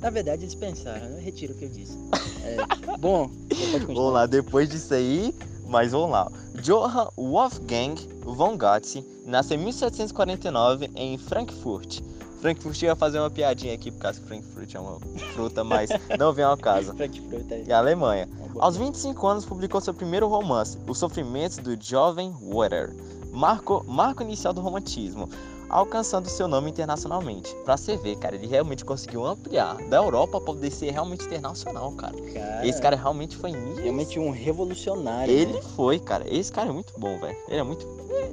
Na 0.00 0.10
verdade, 0.10 0.44
eles 0.44 0.54
pensaram, 0.54 1.06
eu 1.06 1.20
retiro 1.20 1.52
o 1.54 1.56
que 1.56 1.64
eu 1.64 1.68
disse. 1.70 1.96
É, 2.44 2.96
bom, 2.98 3.28
continuar. 3.72 3.94
Vamos 3.94 4.12
lá, 4.12 4.26
depois 4.26 4.68
disso 4.68 4.94
aí, 4.94 5.34
mas 5.66 5.90
vamos 5.92 6.10
lá. 6.10 6.30
Johann 6.62 7.08
Wolfgang 7.16 7.94
von 8.22 8.56
Goethe 8.56 9.04
nasceu 9.26 9.56
em 9.58 9.64
1749 9.64 10.90
em 10.94 11.18
Frankfurt. 11.18 12.00
Frankfurt 12.40 12.82
ia 12.82 12.94
fazer 12.94 13.18
uma 13.18 13.30
piadinha 13.30 13.74
aqui, 13.74 13.90
por 13.90 14.00
causa 14.00 14.20
que 14.20 14.26
Frankfurt 14.26 14.74
é 14.74 14.80
uma 14.80 14.98
fruta, 15.34 15.64
mas 15.64 15.90
não 16.18 16.32
vem 16.32 16.44
ao 16.44 16.56
caso. 16.56 16.94
Frankfurt 16.96 17.50
aí. 17.50 17.64
E 17.66 17.72
a 17.72 17.78
Alemanha. 17.78 18.26
Boa. 18.26 18.64
Aos 18.64 18.76
25 18.76 19.26
anos, 19.26 19.44
publicou 19.44 19.80
seu 19.80 19.92
primeiro 19.92 20.28
romance, 20.28 20.78
Os 20.86 20.98
Sofrimentos 20.98 21.58
do 21.58 21.76
Jovem 21.80 22.34
Werther, 22.42 22.94
marco, 23.32 23.84
marco 23.86 24.22
inicial 24.22 24.52
do 24.52 24.60
romantismo, 24.60 25.28
alcançando 25.68 26.28
seu 26.28 26.48
nome 26.48 26.70
internacionalmente. 26.70 27.54
Pra 27.64 27.76
você 27.76 27.96
ver, 27.96 28.16
cara, 28.16 28.36
ele 28.36 28.46
realmente 28.46 28.84
conseguiu 28.84 29.26
ampliar 29.26 29.76
da 29.88 29.98
Europa 29.98 30.40
pra 30.40 30.52
poder 30.54 30.70
ser 30.70 30.90
realmente 30.90 31.24
internacional, 31.24 31.92
cara. 31.92 32.14
Cara, 32.32 32.66
Esse 32.66 32.80
cara 32.80 32.96
realmente 32.96 33.36
foi 33.36 33.52
nível. 33.52 33.82
realmente 33.82 34.18
um 34.18 34.30
revolucionário. 34.30 35.32
Ele 35.32 35.52
né? 35.52 35.62
foi, 35.76 35.98
cara. 35.98 36.24
Esse 36.28 36.50
cara 36.50 36.68
é 36.68 36.72
muito 36.72 36.92
bom, 36.98 37.18
velho. 37.18 37.36
Ele 37.48 37.60
é 37.60 37.62
muito. 37.62 37.86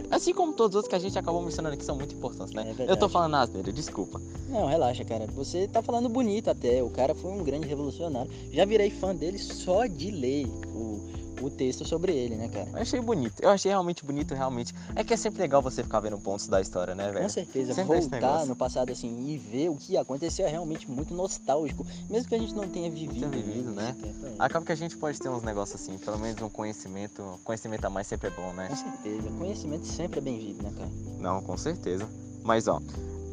Assim 0.09 0.33
como 0.33 0.53
todos 0.53 0.71
os 0.71 0.75
outros 0.77 0.89
que 0.89 0.95
a 0.95 0.99
gente 0.99 1.17
acabou 1.17 1.41
mencionando 1.41 1.75
aqui 1.75 1.83
são 1.83 1.95
muito 1.95 2.15
importantes, 2.15 2.53
né? 2.53 2.75
É 2.79 2.91
Eu 2.91 2.97
tô 2.97 3.09
falando 3.09 3.35
asneira, 3.35 3.71
desculpa. 3.71 4.21
Não, 4.49 4.67
relaxa, 4.67 5.03
cara. 5.03 5.27
Você 5.35 5.67
tá 5.67 5.81
falando 5.81 6.07
bonito 6.09 6.49
até. 6.49 6.81
O 6.81 6.89
cara 6.89 7.13
foi 7.13 7.31
um 7.31 7.43
grande 7.43 7.67
revolucionário. 7.67 8.31
Já 8.51 8.65
virei 8.65 8.89
fã 8.89 9.13
dele 9.13 9.37
só 9.37 9.85
de 9.85 10.11
ler 10.11 10.47
o, 10.73 11.01
o 11.41 11.49
texto 11.49 11.85
sobre 11.85 12.13
ele, 12.13 12.35
né, 12.35 12.47
cara? 12.47 12.69
Eu 12.73 12.81
achei 12.81 12.99
bonito. 13.01 13.41
Eu 13.41 13.49
achei 13.49 13.69
realmente 13.71 14.05
bonito, 14.05 14.33
realmente. 14.33 14.73
É 14.95 15.03
que 15.03 15.13
é 15.13 15.17
sempre 15.17 15.41
legal 15.41 15.61
você 15.61 15.83
ficar 15.83 15.99
vendo 15.99 16.17
pontos 16.17 16.47
da 16.47 16.61
história, 16.61 16.95
né, 16.95 17.07
Com 17.07 17.13
velho? 17.13 17.29
certeza, 17.29 17.73
Sempre 17.73 17.99
voltar 17.99 18.45
no 18.45 18.55
passado 18.55 18.91
assim 18.91 19.27
e 19.27 19.37
ver 19.37 19.69
o 19.69 19.75
que 19.75 19.97
aconteceu 19.97 20.45
é 20.45 20.49
realmente 20.49 20.89
muito 20.89 21.13
nostálgico, 21.13 21.85
mesmo 22.09 22.29
que 22.29 22.35
a 22.35 22.39
gente 22.39 22.53
não 22.53 22.67
tenha 22.67 22.89
vivido, 22.89 23.29
tenha 23.29 23.43
vivido, 23.43 23.71
né? 23.71 23.95
nesse 23.97 24.13
tempo, 24.13 24.25
é. 24.27 24.35
Acaba 24.39 24.65
que 24.65 24.71
a 24.71 24.75
gente 24.75 24.97
pode 24.97 25.19
ter 25.19 25.29
uns 25.29 25.43
negócios 25.43 25.81
assim, 25.81 25.97
pelo 25.97 26.17
menos 26.19 26.41
um 26.41 26.49
conhecimento. 26.49 27.39
Conhecimento 27.43 27.85
a 27.85 27.89
mais 27.89 28.07
sempre 28.07 28.27
é 28.27 28.31
bom, 28.31 28.53
né? 28.53 28.67
Com 28.69 28.75
certeza, 28.75 29.29
conhecimento 29.37 29.85
sempre 29.85 30.19
é 30.19 30.21
bem-vindo, 30.21 30.63
né, 30.63 30.71
cara? 30.77 30.89
Não, 31.19 31.41
com 31.41 31.57
certeza. 31.57 32.07
Mas 32.43 32.67
ó, 32.67 32.79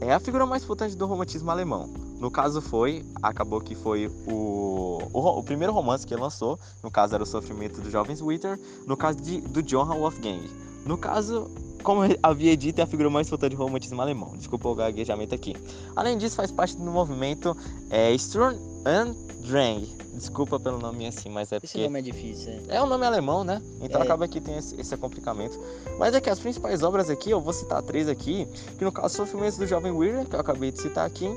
é 0.08 0.12
a 0.12 0.20
figura 0.20 0.44
mais 0.44 0.64
importante 0.64 0.96
do 0.96 1.06
romantismo 1.06 1.50
alemão. 1.50 1.88
No 2.18 2.30
caso 2.30 2.60
foi, 2.60 3.04
acabou 3.22 3.60
que 3.60 3.74
foi 3.74 4.08
o, 4.26 4.98
o, 5.12 5.38
o 5.38 5.42
primeiro 5.42 5.72
romance 5.72 6.06
que 6.06 6.12
ele 6.12 6.22
lançou. 6.22 6.58
No 6.82 6.90
caso 6.90 7.14
era 7.14 7.22
o 7.22 7.26
Sofrimento 7.26 7.80
dos 7.80 7.92
Jovens 7.92 8.20
Witter. 8.20 8.58
No 8.86 8.96
caso 8.96 9.20
de, 9.20 9.40
do 9.40 9.62
Johann 9.62 9.98
Wolfgang. 9.98 10.48
No 10.84 10.98
caso, 10.98 11.50
como 11.82 12.04
eu 12.04 12.18
havia 12.22 12.56
dito, 12.56 12.80
é 12.80 12.82
a 12.82 12.86
figura 12.86 13.08
mais 13.08 13.28
importante 13.28 13.54
do 13.54 13.62
romantismo 13.62 14.00
alemão. 14.00 14.36
Desculpa 14.36 14.68
o 14.68 14.74
gaguejamento 14.74 15.34
aqui. 15.34 15.56
Além 15.94 16.18
disso, 16.18 16.36
faz 16.36 16.50
parte 16.50 16.76
do 16.76 16.90
movimento 16.90 17.56
é, 17.90 18.16
Sturm 18.18 18.56
und 18.86 19.14
Drang. 19.46 19.86
Desculpa 20.14 20.60
pelo 20.60 20.78
nome 20.78 21.06
assim, 21.06 21.28
mas 21.30 21.50
é 21.50 21.56
Esse 21.56 21.66
porque... 21.66 21.82
nome 21.84 21.98
é 21.98 22.02
difícil, 22.02 22.52
é. 22.68 22.76
É 22.76 22.82
um 22.82 22.86
nome 22.86 23.04
alemão, 23.06 23.42
né? 23.42 23.60
Então 23.80 24.00
É. 24.00 24.04
acaba 24.04 24.28
que 24.28 24.40
tem 24.40 24.56
esse, 24.58 24.78
esse 24.80 24.96
complicamento. 24.96 25.58
Mas 25.98 26.14
aqui, 26.14 26.28
as 26.30 26.38
principais 26.38 26.82
obras 26.82 27.08
aqui, 27.10 27.30
eu 27.30 27.40
vou 27.40 27.52
citar 27.52 27.82
três 27.82 28.08
aqui, 28.08 28.46
que 28.78 28.84
no 28.84 28.92
caso, 28.92 29.16
Sofrimentos 29.16 29.56
do 29.58 29.66
Jovem 29.66 29.90
Weir, 29.90 30.26
que 30.28 30.36
eu 30.36 30.40
acabei 30.40 30.70
de 30.70 30.80
citar 30.80 31.06
aqui, 31.06 31.28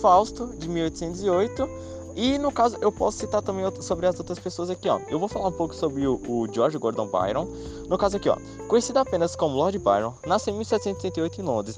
Fausto, 0.00 0.46
de 0.58 0.68
1808, 0.68 1.68
e 2.14 2.36
no 2.36 2.52
caso, 2.52 2.76
eu 2.80 2.92
posso 2.92 3.18
citar 3.18 3.40
também 3.42 3.64
sobre 3.80 4.06
as 4.06 4.18
outras 4.18 4.38
pessoas 4.38 4.68
aqui, 4.68 4.88
ó. 4.88 4.98
Eu 5.08 5.18
vou 5.18 5.28
falar 5.28 5.48
um 5.48 5.52
pouco 5.52 5.74
sobre 5.74 6.06
o, 6.06 6.20
o 6.28 6.46
George 6.52 6.76
Gordon 6.76 7.06
Byron. 7.06 7.46
No 7.88 7.96
caso 7.96 8.16
aqui, 8.18 8.28
ó, 8.28 8.36
conhecido 8.68 8.98
apenas 8.98 9.34
como 9.34 9.56
Lord 9.56 9.78
Byron, 9.78 10.12
nasceu 10.26 10.52
em 10.52 10.58
1788 10.58 11.40
em 11.40 11.44
Londres, 11.44 11.76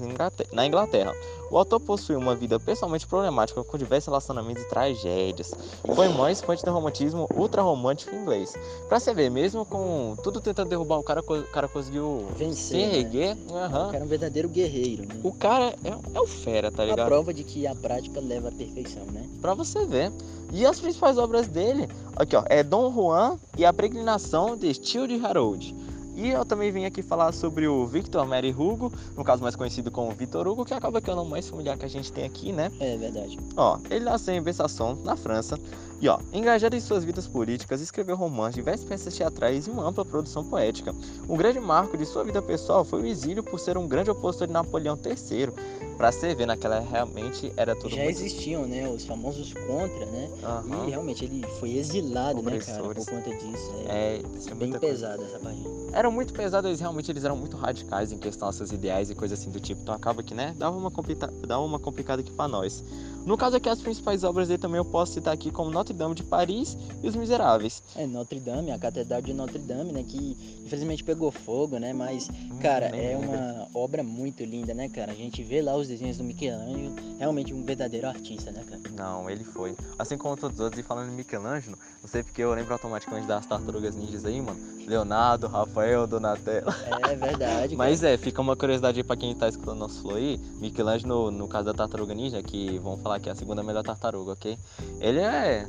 na 0.51 0.65
Inglaterra. 0.65 1.13
O 1.55 1.59
autor 1.59 1.79
possui 1.79 2.17
uma 2.17 2.35
vida 2.35 2.59
pessoalmente 2.59 3.07
problemática, 3.07 3.63
com 3.63 3.77
diversos 3.77 4.07
relacionamentos 4.07 4.61
e 4.61 4.67
tragédias. 4.67 5.53
Foi 5.95 6.09
maior 6.09 6.29
expoente 6.29 6.65
do 6.65 6.69
romantismo 6.69 7.29
ultra-romântico 7.33 8.13
inglês. 8.13 8.53
Pra 8.89 8.99
você 8.99 9.13
ver, 9.13 9.31
mesmo 9.31 9.65
com 9.65 10.17
tudo 10.21 10.41
tentando 10.41 10.67
derrubar 10.67 10.99
o 10.99 11.03
cara, 11.03 11.21
o 11.21 11.43
cara 11.43 11.69
conseguiu 11.69 12.27
se 12.33 12.43
Vencer, 12.43 12.87
né? 12.89 12.97
erguer. 12.97 13.37
Aham. 13.49 13.87
O 13.87 13.91
cara 13.91 13.99
é 13.99 14.03
um 14.03 14.07
verdadeiro 14.07 14.49
guerreiro, 14.49 15.03
né? 15.03 15.15
O 15.23 15.31
cara 15.31 15.73
é, 15.85 15.95
é 16.13 16.19
o 16.19 16.27
fera, 16.27 16.69
tá 16.69 16.83
ligado? 16.83 17.07
prova 17.07 17.33
de 17.33 17.45
que 17.45 17.65
a 17.65 17.73
prática 17.73 18.19
leva 18.19 18.49
à 18.49 18.51
perfeição, 18.51 19.05
né? 19.05 19.25
Pra 19.39 19.53
você 19.53 19.85
ver. 19.85 20.11
E 20.51 20.65
as 20.65 20.77
principais 20.81 21.17
obras 21.17 21.47
dele, 21.47 21.87
aqui 22.17 22.35
ó, 22.35 22.43
é 22.47 22.63
Dom 22.63 22.93
Juan 22.93 23.37
e 23.57 23.63
a 23.63 23.71
Peregrinação 23.71 24.57
de 24.57 24.73
Steel 24.73 25.07
de 25.07 25.25
Harold. 25.25 25.73
E 26.15 26.29
eu 26.29 26.45
também 26.45 26.71
vim 26.71 26.85
aqui 26.85 27.01
falar 27.01 27.31
sobre 27.33 27.67
o 27.67 27.85
Victor 27.85 28.25
Mary 28.25 28.51
Hugo, 28.51 28.91
no 29.17 29.23
caso 29.23 29.43
mais 29.43 29.55
conhecido 29.55 29.91
como 29.91 30.11
Victor 30.11 30.47
Hugo, 30.47 30.63
que 30.63 30.73
acaba 30.73 31.01
que 31.01 31.09
é 31.09 31.13
o 31.13 31.15
nome 31.15 31.31
mais 31.31 31.49
familiar 31.49 31.77
que 31.77 31.85
a 31.85 31.89
gente 31.89 32.11
tem 32.11 32.23
aqui, 32.23 32.53
né? 32.53 32.71
É 32.79 32.97
verdade. 32.97 33.37
Ó, 33.57 33.77
ele 33.89 34.05
nasceu 34.05 34.33
em 34.33 34.41
Besançon, 34.41 34.95
na 35.03 35.17
França, 35.17 35.59
e 36.01 36.07
ó, 36.07 36.19
engajado 36.33 36.75
em 36.75 36.79
suas 36.79 37.03
vidas 37.03 37.27
políticas, 37.27 37.81
escreveu 37.81 38.15
romances, 38.15 38.55
diversas 38.55 38.85
peças 38.85 39.13
teatrais 39.13 39.67
e 39.67 39.71
uma 39.71 39.87
ampla 39.87 40.05
produção 40.05 40.43
poética. 40.43 40.93
Um 41.27 41.35
grande 41.35 41.59
marco 41.59 41.97
de 41.97 42.05
sua 42.05 42.23
vida 42.23 42.41
pessoal 42.41 42.85
foi 42.85 43.01
o 43.01 43.05
exílio 43.05 43.43
por 43.43 43.59
ser 43.59 43.77
um 43.77 43.87
grande 43.87 44.09
opositor 44.09 44.47
de 44.47 44.53
Napoleão 44.53 44.97
III. 44.97 45.49
Pra 45.97 46.11
você 46.11 46.35
ver, 46.35 46.45
naquela 46.45 46.79
realmente 46.81 47.53
era 47.55 47.75
tudo 47.75 47.95
Já 47.95 48.03
muito... 48.03 48.19
existiam, 48.19 48.65
né? 48.67 48.87
Os 48.87 49.05
famosos 49.05 49.53
contra, 49.53 50.05
né? 50.07 50.29
Aham. 50.43 50.87
E 50.87 50.89
realmente 50.89 51.23
ele 51.23 51.45
foi 51.59 51.77
exilado, 51.77 52.41
né, 52.41 52.59
cara? 52.59 52.83
Por 52.83 52.95
conta 52.95 53.29
disso. 53.33 53.71
É, 53.87 54.17
É, 54.17 54.21
é 54.51 54.53
bem 54.55 54.71
coisa. 54.71 54.79
pesado 54.79 55.23
essa 55.23 55.39
página. 55.39 55.69
Eram 55.93 56.11
muito 56.11 56.33
pesados, 56.33 56.67
eles 56.67 56.81
realmente 56.81 57.09
eles 57.09 57.23
eram 57.23 57.37
muito 57.37 57.55
radicais 57.55 58.11
em 58.11 58.17
questão 58.17 58.47
aos 58.47 58.57
seus 58.57 58.71
ideais 58.73 59.09
e 59.09 59.15
coisas 59.15 59.39
assim 59.39 59.49
do 59.49 59.59
tipo. 59.59 59.81
Então 59.81 59.95
acaba 59.95 60.21
que, 60.21 60.33
né, 60.33 60.53
dava 60.57 60.75
uma, 60.77 60.91
complica... 60.91 61.27
dava 61.47 61.61
uma 61.63 61.79
complicada 61.79 62.21
aqui 62.21 62.31
pra 62.31 62.47
nós. 62.47 62.83
No 63.25 63.35
caso 63.37 63.55
aqui, 63.57 63.67
as 63.67 63.81
principais 63.81 64.23
obras 64.23 64.47
dele 64.47 64.59
também 64.59 64.77
eu 64.77 64.85
posso 64.85 65.13
citar 65.13 65.33
aqui 65.33 65.49
como 65.49 65.71
Notre 65.71 65.93
Dame 65.93 66.13
de 66.13 66.23
Paris 66.23 66.77
e 67.03 67.07
Os 67.07 67.15
Miseráveis. 67.15 67.81
É 67.95 68.05
Notre 68.05 68.39
Dame, 68.39 68.71
a 68.71 68.77
Catedral 68.77 69.21
de 69.21 69.33
Notre 69.33 69.57
Dame, 69.59 69.91
né? 69.91 70.03
Que 70.07 70.37
infelizmente 70.63 71.03
pegou 71.03 71.31
fogo, 71.31 71.79
né? 71.79 71.91
Mas, 71.91 72.29
cara, 72.61 72.87
Hum, 72.87 72.91
nem 72.91 73.01
é 73.05 73.17
lembro. 73.17 73.29
uma 73.31 73.67
obra 73.73 74.03
muito 74.03 74.43
linda, 74.43 74.73
né, 74.73 74.87
cara? 74.89 75.11
A 75.11 75.15
gente 75.15 75.41
vê 75.43 75.61
lá 75.61 75.75
os 75.75 75.87
desenhos 75.87 76.17
do 76.17 76.23
Michelangelo, 76.23 76.93
realmente 77.17 77.53
um 77.53 77.63
verdadeiro 77.63 78.07
artista, 78.07 78.51
né, 78.51 78.63
cara? 78.63 78.81
Não, 78.95 79.29
ele 79.29 79.43
foi. 79.43 79.75
Assim 79.97 80.17
como 80.17 80.37
todos 80.37 80.59
os 80.59 80.63
outros, 80.63 80.79
e 80.79 80.83
falando 80.83 81.11
em 81.11 81.15
Michelangelo, 81.15 81.77
não 82.01 82.09
sei 82.09 82.21
porque 82.21 82.41
eu 82.43 82.53
lembro 82.53 82.73
automaticamente 82.73 83.25
das 83.27 83.45
tartarugas 83.45 83.95
ninjas 83.95 84.23
aí, 84.25 84.39
mano. 84.41 84.59
Leonardo, 84.85 85.47
Rafael, 85.47 86.05
Donatello. 86.05 86.71
É 87.09 87.15
verdade. 87.15 87.73
Mas 87.77 88.03
é, 88.03 88.17
fica 88.17 88.39
uma 88.39 88.55
curiosidade 88.55 88.99
aí 88.99 89.03
pra 89.03 89.15
quem 89.17 89.33
tá 89.33 89.49
escutando 89.49 89.79
nosso 89.79 90.01
flow 90.01 90.15
aí. 90.15 90.37
Michelangelo, 90.59 91.31
no, 91.31 91.37
no 91.39 91.47
caso 91.47 91.65
da 91.65 91.73
tartaruga 91.73 92.13
ninja, 92.13 92.43
que 92.43 92.77
vamos 92.79 93.01
falar 93.01 93.14
que 93.19 93.29
é 93.29 93.31
a 93.31 93.35
segunda 93.35 93.63
melhor 93.63 93.83
tartaruga, 93.83 94.31
ok? 94.33 94.57
Ele 94.99 95.19
é. 95.19 95.67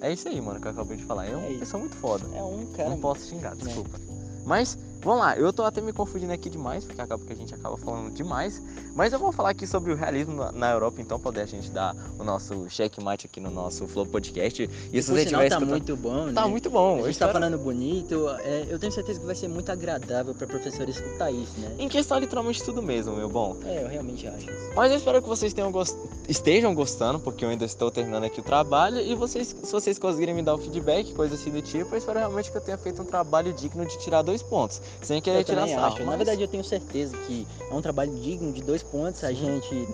É 0.00 0.12
isso 0.12 0.28
aí, 0.28 0.40
mano, 0.40 0.60
que 0.60 0.66
eu 0.66 0.72
acabei 0.72 0.96
de 0.96 1.04
falar. 1.04 1.26
É 1.26 1.36
uma 1.36 1.46
É 1.46 1.58
pessoa 1.58 1.80
muito 1.80 1.94
foda. 1.96 2.24
É 2.34 2.42
um 2.42 2.66
cara. 2.72 2.88
Não 2.88 2.98
posso 2.98 3.28
xingar, 3.28 3.54
desculpa. 3.54 3.98
Mas, 4.44 4.76
vamos 5.02 5.20
lá, 5.20 5.36
eu 5.36 5.52
tô 5.52 5.62
até 5.64 5.80
me 5.80 5.92
confundindo 5.92 6.32
aqui 6.32 6.48
demais, 6.48 6.84
porque 6.84 7.00
acaba 7.00 7.24
que 7.24 7.32
a 7.32 7.36
gente 7.36 7.54
acaba 7.54 7.76
falando 7.76 8.12
demais. 8.12 8.62
Mas 8.94 9.12
eu 9.12 9.18
vou 9.18 9.32
falar 9.32 9.50
aqui 9.50 9.66
sobre 9.66 9.92
o 9.92 9.96
realismo 9.96 10.34
na, 10.36 10.52
na 10.52 10.70
Europa, 10.72 11.00
então, 11.00 11.18
poder 11.18 11.40
a 11.42 11.46
gente 11.46 11.70
dar 11.70 11.94
o 12.18 12.24
nosso 12.24 12.68
checkmate 12.68 13.26
aqui 13.26 13.40
no 13.40 13.50
nosso 13.50 13.86
Flow 13.88 14.06
Podcast. 14.06 14.68
E 14.92 15.02
se 15.02 15.10
você 15.10 15.24
tiver 15.24 15.38
tá 15.48 15.56
escutando- 15.56 15.68
muito 15.70 15.96
bom, 15.96 16.26
né? 16.26 16.32
Tá 16.32 16.46
muito 16.48 16.70
bom. 16.70 16.92
A 16.94 16.96
gente 16.96 17.04
tá 17.04 17.10
espero- 17.26 17.32
falando 17.32 17.58
bonito, 17.58 18.28
é, 18.40 18.66
eu 18.68 18.78
tenho 18.78 18.92
certeza 18.92 19.18
que 19.20 19.26
vai 19.26 19.34
ser 19.34 19.48
muito 19.48 19.70
agradável 19.72 20.34
pra 20.34 20.46
professora 20.46 20.90
escutar 20.90 21.30
isso, 21.30 21.58
né? 21.58 21.74
Em 21.78 21.88
questão 21.88 22.18
literalmente 22.18 22.62
tudo 22.62 22.82
mesmo, 22.82 23.14
meu 23.16 23.28
bom. 23.28 23.56
É, 23.64 23.82
eu 23.84 23.88
realmente 23.88 24.26
acho 24.28 24.50
isso. 24.50 24.70
Mas 24.74 24.90
eu 24.92 24.98
espero 24.98 25.22
que 25.22 25.28
vocês 25.28 25.52
tenham 25.52 25.72
gost... 25.72 25.96
estejam 26.28 26.74
gostando, 26.74 27.18
porque 27.18 27.44
eu 27.44 27.48
ainda 27.48 27.64
estou 27.64 27.90
terminando 27.90 28.24
aqui 28.24 28.40
o 28.40 28.42
trabalho. 28.44 28.98
E 29.00 29.14
vocês, 29.14 29.48
se 29.62 29.72
vocês 29.72 29.98
conseguirem 29.98 30.34
me 30.34 30.42
dar 30.42 30.54
o 30.54 30.58
feedback, 30.58 31.12
coisa 31.14 31.34
assim 31.34 31.50
do 31.50 31.62
tipo, 31.62 31.94
eu 31.94 31.98
espero 31.98 32.18
realmente 32.18 32.50
que 32.50 32.56
eu 32.56 32.60
tenha 32.60 32.78
feito 32.78 33.02
um 33.02 33.04
trabalho 33.04 33.52
digno 33.52 33.84
de 33.86 33.98
tirar 33.98 34.22
dois 34.22 34.42
pontos. 34.42 34.80
Sem 35.00 35.20
querer 35.22 35.38
Eu 35.40 35.44
tirar 35.44 35.68
sarro. 35.68 35.86
acho. 35.94 35.98
Na 36.00 36.06
mas- 36.06 36.16
verdade, 36.16 36.42
eu 36.42 36.48
tenho 36.48 36.64
certeza 36.64 37.16
que 37.26 37.46
é 37.70 37.74
um 37.74 37.80
trabalho 37.82 38.14
digno 38.14 38.52
de 38.52 38.62
dois 38.62 38.82
pontos. 38.82 39.24
A 39.24 39.32
gente 39.32 39.88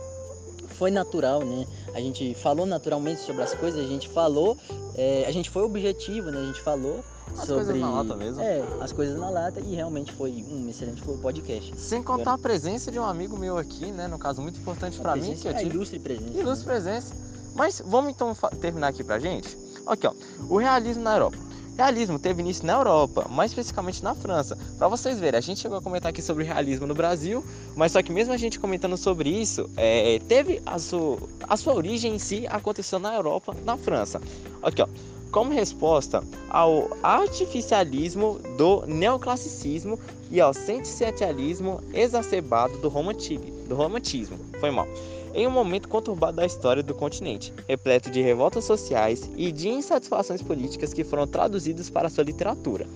foi 0.70 0.90
natural, 0.90 1.44
né? 1.44 1.66
A 1.94 2.00
gente 2.00 2.34
falou 2.34 2.64
naturalmente 2.66 3.20
sobre 3.22 3.42
as 3.42 3.54
coisas, 3.54 3.84
a 3.84 3.88
gente 3.88 4.08
falou, 4.08 4.56
é, 4.94 5.24
a 5.26 5.32
gente 5.32 5.50
foi 5.50 5.62
objetivo, 5.62 6.30
né? 6.30 6.40
A 6.40 6.44
gente 6.44 6.60
falou 6.60 7.02
As 7.32 7.40
sobre 7.46 7.64
coisas 7.64 7.76
na 7.80 7.90
lata 7.90 8.14
mesmo. 8.16 8.40
É, 8.42 8.62
as 8.80 8.92
coisas 8.92 9.18
na 9.18 9.28
lata 9.28 9.60
e 9.60 9.74
realmente 9.74 10.12
foi 10.12 10.30
um 10.48 10.68
excelente 10.68 11.02
podcast. 11.02 11.74
Sem 11.80 12.02
contar 12.02 12.34
a 12.34 12.38
presença 12.38 12.90
de 12.92 12.98
um 12.98 13.04
amigo 13.04 13.36
meu 13.36 13.58
aqui, 13.58 13.86
né? 13.90 14.06
No 14.06 14.18
caso, 14.18 14.40
muito 14.40 14.60
importante 14.60 14.98
pra 15.00 15.12
A 15.12 15.16
mim, 15.16 15.34
que 15.34 15.48
eu 15.48 15.52
a 15.52 15.54
tive 15.54 15.70
ilustre 15.74 15.98
presença. 15.98 16.38
ilustre 16.38 16.66
né? 16.68 16.72
presença. 16.74 17.14
Mas 17.56 17.82
vamos 17.84 18.10
então 18.12 18.32
terminar 18.60 18.88
aqui 18.88 19.02
pra 19.02 19.18
gente. 19.18 19.56
Aqui, 19.86 20.06
ó. 20.06 20.12
O 20.48 20.58
realismo 20.58 21.02
na 21.02 21.14
Europa. 21.14 21.36
Realismo 21.78 22.18
teve 22.18 22.42
início 22.42 22.66
na 22.66 22.72
Europa, 22.72 23.28
mais 23.30 23.52
especificamente 23.52 24.02
na 24.02 24.12
França. 24.12 24.58
Para 24.76 24.88
vocês 24.88 25.20
verem, 25.20 25.38
a 25.38 25.40
gente 25.40 25.60
chegou 25.60 25.78
a 25.78 25.80
comentar 25.80 26.10
aqui 26.10 26.20
sobre 26.20 26.42
realismo 26.42 26.88
no 26.88 26.94
Brasil, 26.94 27.44
mas 27.76 27.92
só 27.92 28.02
que 28.02 28.10
mesmo 28.10 28.34
a 28.34 28.36
gente 28.36 28.58
comentando 28.58 28.96
sobre 28.96 29.30
isso, 29.30 29.70
é, 29.76 30.18
teve 30.26 30.60
a 30.66 30.76
sua, 30.80 31.18
a 31.44 31.56
sua 31.56 31.74
origem 31.74 32.16
em 32.16 32.18
si 32.18 32.48
aconteceu 32.48 32.98
na 32.98 33.14
Europa, 33.14 33.54
na 33.64 33.76
França. 33.76 34.20
Aqui, 34.60 34.82
ó. 34.82 34.88
Como 35.30 35.52
resposta 35.52 36.24
ao 36.48 36.88
artificialismo 37.02 38.38
do 38.56 38.86
neoclassicismo 38.86 39.98
e 40.30 40.40
ao 40.40 40.54
sentimentalismo 40.54 41.80
exacerbado 41.92 42.78
do 42.78 42.88
romantismo, 42.88 43.50
do 43.68 43.74
romantismo. 43.74 44.38
Foi 44.58 44.70
mal 44.70 44.88
em 45.34 45.46
um 45.46 45.50
momento 45.50 45.88
conturbado 45.88 46.38
da 46.38 46.46
história 46.46 46.82
do 46.82 46.94
continente, 46.94 47.52
repleto 47.68 48.10
de 48.10 48.22
revoltas 48.22 48.64
sociais 48.64 49.30
e 49.36 49.52
de 49.52 49.68
insatisfações 49.68 50.42
políticas 50.42 50.92
que 50.92 51.04
foram 51.04 51.26
traduzidas 51.26 51.90
para 51.90 52.08
sua 52.08 52.24
literatura. 52.24 52.86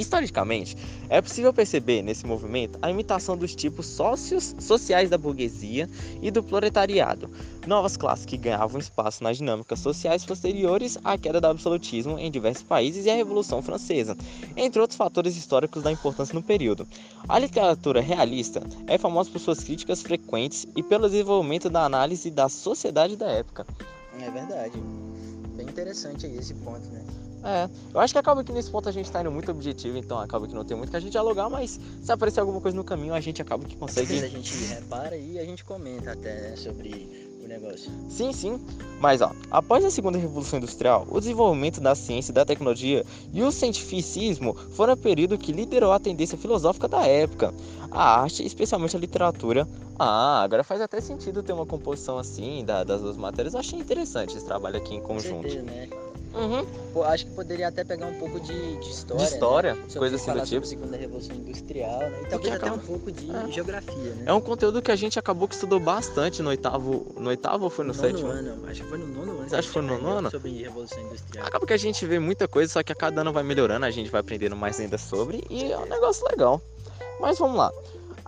Historicamente, 0.00 0.78
é 1.10 1.20
possível 1.20 1.52
perceber 1.52 2.00
nesse 2.00 2.24
movimento 2.24 2.78
a 2.80 2.90
imitação 2.90 3.36
dos 3.36 3.54
tipos 3.54 3.84
sócios 3.84 4.56
sociais 4.58 5.10
da 5.10 5.18
burguesia 5.18 5.86
e 6.22 6.30
do 6.30 6.42
proletariado, 6.42 7.30
novas 7.66 7.98
classes 7.98 8.24
que 8.24 8.38
ganhavam 8.38 8.80
espaço 8.80 9.22
nas 9.22 9.36
dinâmicas 9.36 9.78
sociais 9.78 10.24
posteriores 10.24 10.96
à 11.04 11.18
queda 11.18 11.38
do 11.38 11.48
absolutismo 11.48 12.18
em 12.18 12.30
diversos 12.30 12.62
países 12.62 13.04
e 13.04 13.10
à 13.10 13.14
Revolução 13.14 13.60
Francesa, 13.60 14.16
entre 14.56 14.80
outros 14.80 14.96
fatores 14.96 15.36
históricos 15.36 15.82
da 15.82 15.92
importância 15.92 16.34
no 16.34 16.42
período. 16.42 16.88
A 17.28 17.38
literatura 17.38 18.00
realista 18.00 18.62
é 18.86 18.96
famosa 18.96 19.30
por 19.30 19.38
suas 19.38 19.62
críticas 19.62 20.00
frequentes 20.00 20.66
e 20.74 20.82
pelo 20.82 21.10
desenvolvimento 21.10 21.68
da 21.68 21.84
análise 21.84 22.30
da 22.30 22.48
sociedade 22.48 23.16
da 23.16 23.26
época. 23.26 23.66
É 24.18 24.30
verdade. 24.30 24.80
Bem 25.60 25.68
interessante 25.68 26.24
aí 26.24 26.38
esse 26.38 26.54
ponto, 26.54 26.88
né? 26.88 27.04
É, 27.44 27.68
eu 27.92 28.00
acho 28.00 28.14
que 28.14 28.18
acaba 28.18 28.42
que 28.42 28.50
nesse 28.50 28.70
ponto 28.70 28.88
a 28.88 28.92
gente 28.92 29.12
tá 29.12 29.20
indo 29.20 29.30
muito 29.30 29.50
objetivo, 29.50 29.98
então 29.98 30.18
acaba 30.18 30.48
que 30.48 30.54
não 30.54 30.64
tem 30.64 30.74
muito 30.74 30.88
que 30.88 30.96
a 30.96 31.00
gente 31.00 31.12
dialogar, 31.12 31.50
mas 31.50 31.78
se 32.02 32.10
aparecer 32.10 32.40
alguma 32.40 32.62
coisa 32.62 32.74
no 32.74 32.82
caminho, 32.82 33.12
a 33.12 33.20
gente 33.20 33.42
acaba 33.42 33.62
que 33.66 33.76
consegue. 33.76 34.24
A 34.24 34.28
gente 34.28 34.54
repara 34.64 35.18
e 35.18 35.38
a 35.38 35.44
gente 35.44 35.62
comenta 35.62 36.12
até 36.12 36.50
né, 36.50 36.56
sobre 36.56 37.28
o 37.44 37.46
negócio. 37.46 37.92
Sim, 38.08 38.32
sim. 38.32 38.58
Mas 38.98 39.20
ó, 39.20 39.32
após 39.50 39.84
a 39.84 39.90
segunda 39.90 40.16
revolução 40.16 40.58
industrial, 40.58 41.06
o 41.10 41.20
desenvolvimento 41.20 41.78
da 41.78 41.94
ciência 41.94 42.32
e 42.32 42.34
da 42.34 42.46
tecnologia 42.46 43.04
e 43.30 43.42
o 43.42 43.52
cientificismo 43.52 44.54
foram 44.54 44.94
o 44.94 44.96
período 44.96 45.36
que 45.36 45.52
liderou 45.52 45.92
a 45.92 46.00
tendência 46.00 46.38
filosófica 46.38 46.88
da 46.88 47.06
época. 47.06 47.52
A 47.90 48.22
arte, 48.22 48.46
especialmente 48.46 48.96
a 48.96 48.98
literatura. 48.98 49.68
Ah, 50.02 50.40
agora 50.40 50.64
faz 50.64 50.80
até 50.80 50.98
sentido 50.98 51.42
ter 51.42 51.52
uma 51.52 51.66
composição 51.66 52.16
assim 52.16 52.64
da, 52.64 52.82
das 52.82 53.02
duas 53.02 53.18
matérias. 53.18 53.52
Eu 53.52 53.60
achei 53.60 53.78
interessante 53.78 54.34
esse 54.34 54.46
trabalho 54.46 54.78
aqui 54.78 54.94
em 54.94 55.00
conjunto. 55.02 55.42
Certeza, 55.42 55.62
né? 55.62 55.90
Uhum. 56.32 56.64
Pô, 56.94 57.02
acho 57.02 57.26
que 57.26 57.32
poderia 57.32 57.68
até 57.68 57.84
pegar 57.84 58.06
um 58.06 58.14
pouco 58.14 58.40
de, 58.40 58.78
de 58.78 58.88
história. 58.88 59.26
De 59.26 59.30
história, 59.30 59.74
né? 59.74 59.82
coisa 59.94 60.16
assim 60.16 60.32
do 60.32 60.40
tipo. 60.40 60.64
Segunda 60.64 60.96
Revolução 60.96 61.36
Industrial, 61.36 61.98
né? 61.98 62.22
E 62.22 62.26
talvez 62.30 62.54
até 62.54 62.66
acaba... 62.66 62.76
um 62.76 62.86
pouco 62.86 63.12
de 63.12 63.30
é. 63.30 63.52
geografia, 63.52 64.14
né? 64.14 64.22
É 64.24 64.32
um 64.32 64.40
conteúdo 64.40 64.80
que 64.80 64.90
a 64.90 64.96
gente 64.96 65.18
acabou 65.18 65.46
que 65.46 65.54
estudou 65.54 65.78
bastante 65.78 66.40
no 66.40 66.48
oitavo. 66.48 67.06
No 67.18 67.28
oitavo 67.28 67.64
ou 67.64 67.70
foi 67.70 67.84
no, 67.84 67.92
no 67.92 67.98
sétimo? 67.98 68.28
ano, 68.30 68.66
acho 68.70 68.82
que 68.82 68.88
foi 68.88 68.96
no 68.96 69.06
nono 69.06 69.32
ano. 69.32 69.48
Você 69.50 69.56
acha 69.56 69.68
que 69.68 69.74
foi 69.74 69.82
no 69.82 70.00
nono? 70.00 70.30
Sobre 70.30 70.62
Revolução 70.62 70.98
Industrial. 71.02 71.46
Acaba 71.46 71.66
que 71.66 71.74
a 71.74 71.78
gente 71.78 72.06
vê 72.06 72.18
muita 72.18 72.48
coisa, 72.48 72.72
só 72.72 72.82
que 72.82 72.92
a 72.92 72.96
cada 72.96 73.20
ano 73.20 73.34
vai 73.34 73.42
melhorando, 73.42 73.84
a 73.84 73.90
gente 73.90 74.08
vai 74.08 74.22
aprendendo 74.22 74.56
mais 74.56 74.80
ainda 74.80 74.96
sobre 74.96 75.44
e 75.50 75.70
é 75.70 75.76
um 75.76 75.86
negócio 75.86 76.26
legal. 76.30 76.58
Mas 77.20 77.38
vamos 77.38 77.58
lá. 77.58 77.70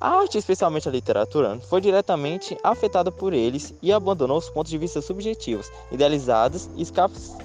A 0.02 0.18
arte, 0.18 0.36
especialmente 0.36 0.88
a 0.88 0.90
literatura, 0.90 1.60
foi 1.60 1.80
diretamente 1.80 2.58
afetada 2.64 3.12
por 3.12 3.32
eles 3.32 3.72
e 3.80 3.92
abandonou 3.92 4.36
os 4.36 4.50
pontos 4.50 4.68
de 4.68 4.76
vista 4.76 5.00
subjetivos, 5.00 5.70
idealizados 5.92 6.68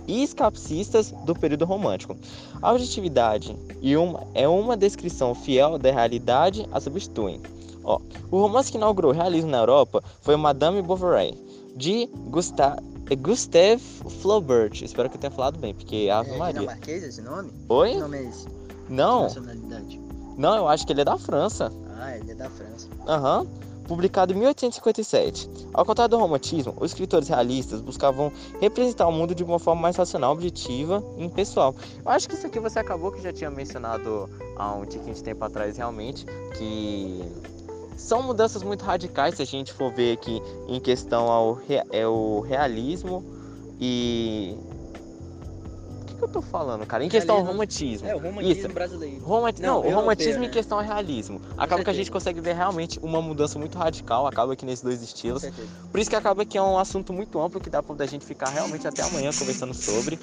e 0.08 0.24
escapistas 0.24 1.12
do 1.24 1.36
período 1.36 1.66
romântico. 1.66 2.18
A 2.60 2.74
objetividade 2.74 3.56
e 3.80 3.96
uma, 3.96 4.26
é 4.34 4.48
uma 4.48 4.76
descrição 4.76 5.36
fiel 5.36 5.78
da 5.78 5.92
realidade 5.92 6.68
a 6.72 6.80
substituem. 6.80 7.40
Ó, 7.84 8.00
o 8.32 8.42
romance 8.42 8.72
que 8.72 8.78
inaugurou 8.80 9.12
o 9.12 9.16
realismo 9.16 9.52
na 9.52 9.60
Europa 9.60 10.04
foi 10.22 10.36
Madame 10.36 10.82
Bovary, 10.82 11.38
de 11.76 12.08
Gustave 12.32 12.82
Gustave 13.20 13.84
Flaubert. 14.20 14.82
Espero 14.82 15.12
que 15.12 15.16
eu 15.16 15.22
tenha 15.22 15.30
falado 15.30 15.60
bem, 15.60 15.76
porque 15.76 16.10
Ave 16.12 16.32
é 16.32 16.38
Maria. 16.38 16.62
dinamarquês 16.62 17.04
esse 17.04 17.22
nome? 17.22 17.52
Oi? 17.70 17.92
Que 17.92 17.98
nome 18.00 18.18
é 18.18 18.24
esse? 18.24 18.48
Não. 18.90 19.28
Não, 20.36 20.56
eu 20.56 20.68
acho 20.68 20.88
que 20.88 20.94
ele 20.94 21.02
é 21.02 21.06
da 21.06 21.20
França. 21.20 21.72
Ah, 22.00 22.18
ele 22.18 22.32
é 22.32 22.36
da 22.36 22.50
França. 22.50 22.88
Aham. 23.08 23.42
Uhum. 23.42 23.68
Publicado 23.88 24.34
em 24.34 24.36
1857. 24.36 25.50
Ao 25.74 25.86
contrário 25.86 26.10
do 26.12 26.18
romantismo, 26.18 26.74
os 26.78 26.92
escritores 26.92 27.30
realistas 27.30 27.80
buscavam 27.80 28.32
representar 28.60 29.08
o 29.08 29.14
mundo 29.14 29.34
de 29.34 29.46
uma 29.46 29.60
forma 29.60 29.82
mais 29.82 29.96
racional, 29.96 30.34
objetiva 30.34 31.02
e 31.18 31.24
impessoal. 31.24 31.74
Eu 32.04 32.12
acho 32.12 32.28
que 32.28 32.36
isso 32.36 32.46
aqui 32.46 32.60
você 32.60 32.80
acabou 32.80 33.14
que 33.14 33.22
já 33.22 33.32
tinha 33.32 33.50
mencionado 33.50 34.30
há 34.58 34.74
um 34.74 34.86
tiquinho 34.86 35.14
de 35.14 35.24
tempo 35.24 35.42
atrás, 35.46 35.78
realmente, 35.78 36.26
que 36.58 37.24
são 37.96 38.22
mudanças 38.22 38.62
muito 38.62 38.84
radicais 38.84 39.36
se 39.36 39.42
a 39.42 39.46
gente 39.46 39.72
for 39.72 39.92
ver 39.92 40.14
aqui 40.14 40.42
em 40.68 40.82
questão 40.82 41.32
ao 41.32 41.58
é 41.92 42.06
o 42.06 42.42
realismo 42.42 43.24
e 43.80 44.58
que 46.18 46.24
eu 46.24 46.28
tô 46.28 46.42
falando, 46.42 46.86
cara? 46.86 47.04
Em 47.04 47.10
questão 47.10 47.36
ao 47.36 47.44
romantismo. 47.44 48.08
É, 48.08 48.16
o 48.16 48.20
romantismo 48.20 48.60
Isso. 48.60 48.70
brasileiro. 48.70 49.24
Romant... 49.24 49.60
Não, 49.60 49.84
Não 49.84 49.90
o 49.90 49.94
romantismo 49.94 50.42
né? 50.42 50.48
em 50.48 50.50
questão 50.50 50.80
ao 50.80 50.84
realismo. 50.84 51.42
Acaba 51.58 51.84
que 51.84 51.90
a 51.90 51.94
gente 51.94 52.12
consegue 52.12 52.42
ver 52.42 52.56
realmente 52.56 53.00
uma 53.02 53.22
mudança 53.22 53.58
muito 53.60 53.78
radical, 53.78 54.28
acaba 54.28 54.54
aqui 54.54 54.66
nesses 54.66 54.84
dois 54.84 55.02
estilos. 55.02 55.44
Por 55.92 56.00
isso 56.00 56.10
que 56.10 56.16
acaba 56.16 56.46
que 56.46 56.58
é 56.58 56.62
um 56.62 56.78
assunto 56.78 57.14
muito 57.14 57.40
amplo 57.40 57.62
que 57.62 57.70
dá 57.70 57.82
pra 57.82 58.06
gente 58.06 58.26
ficar 58.26 58.50
realmente 58.50 58.88
até 58.88 59.02
amanhã 59.04 59.32
conversando 59.38 59.74
sobre 59.74 60.20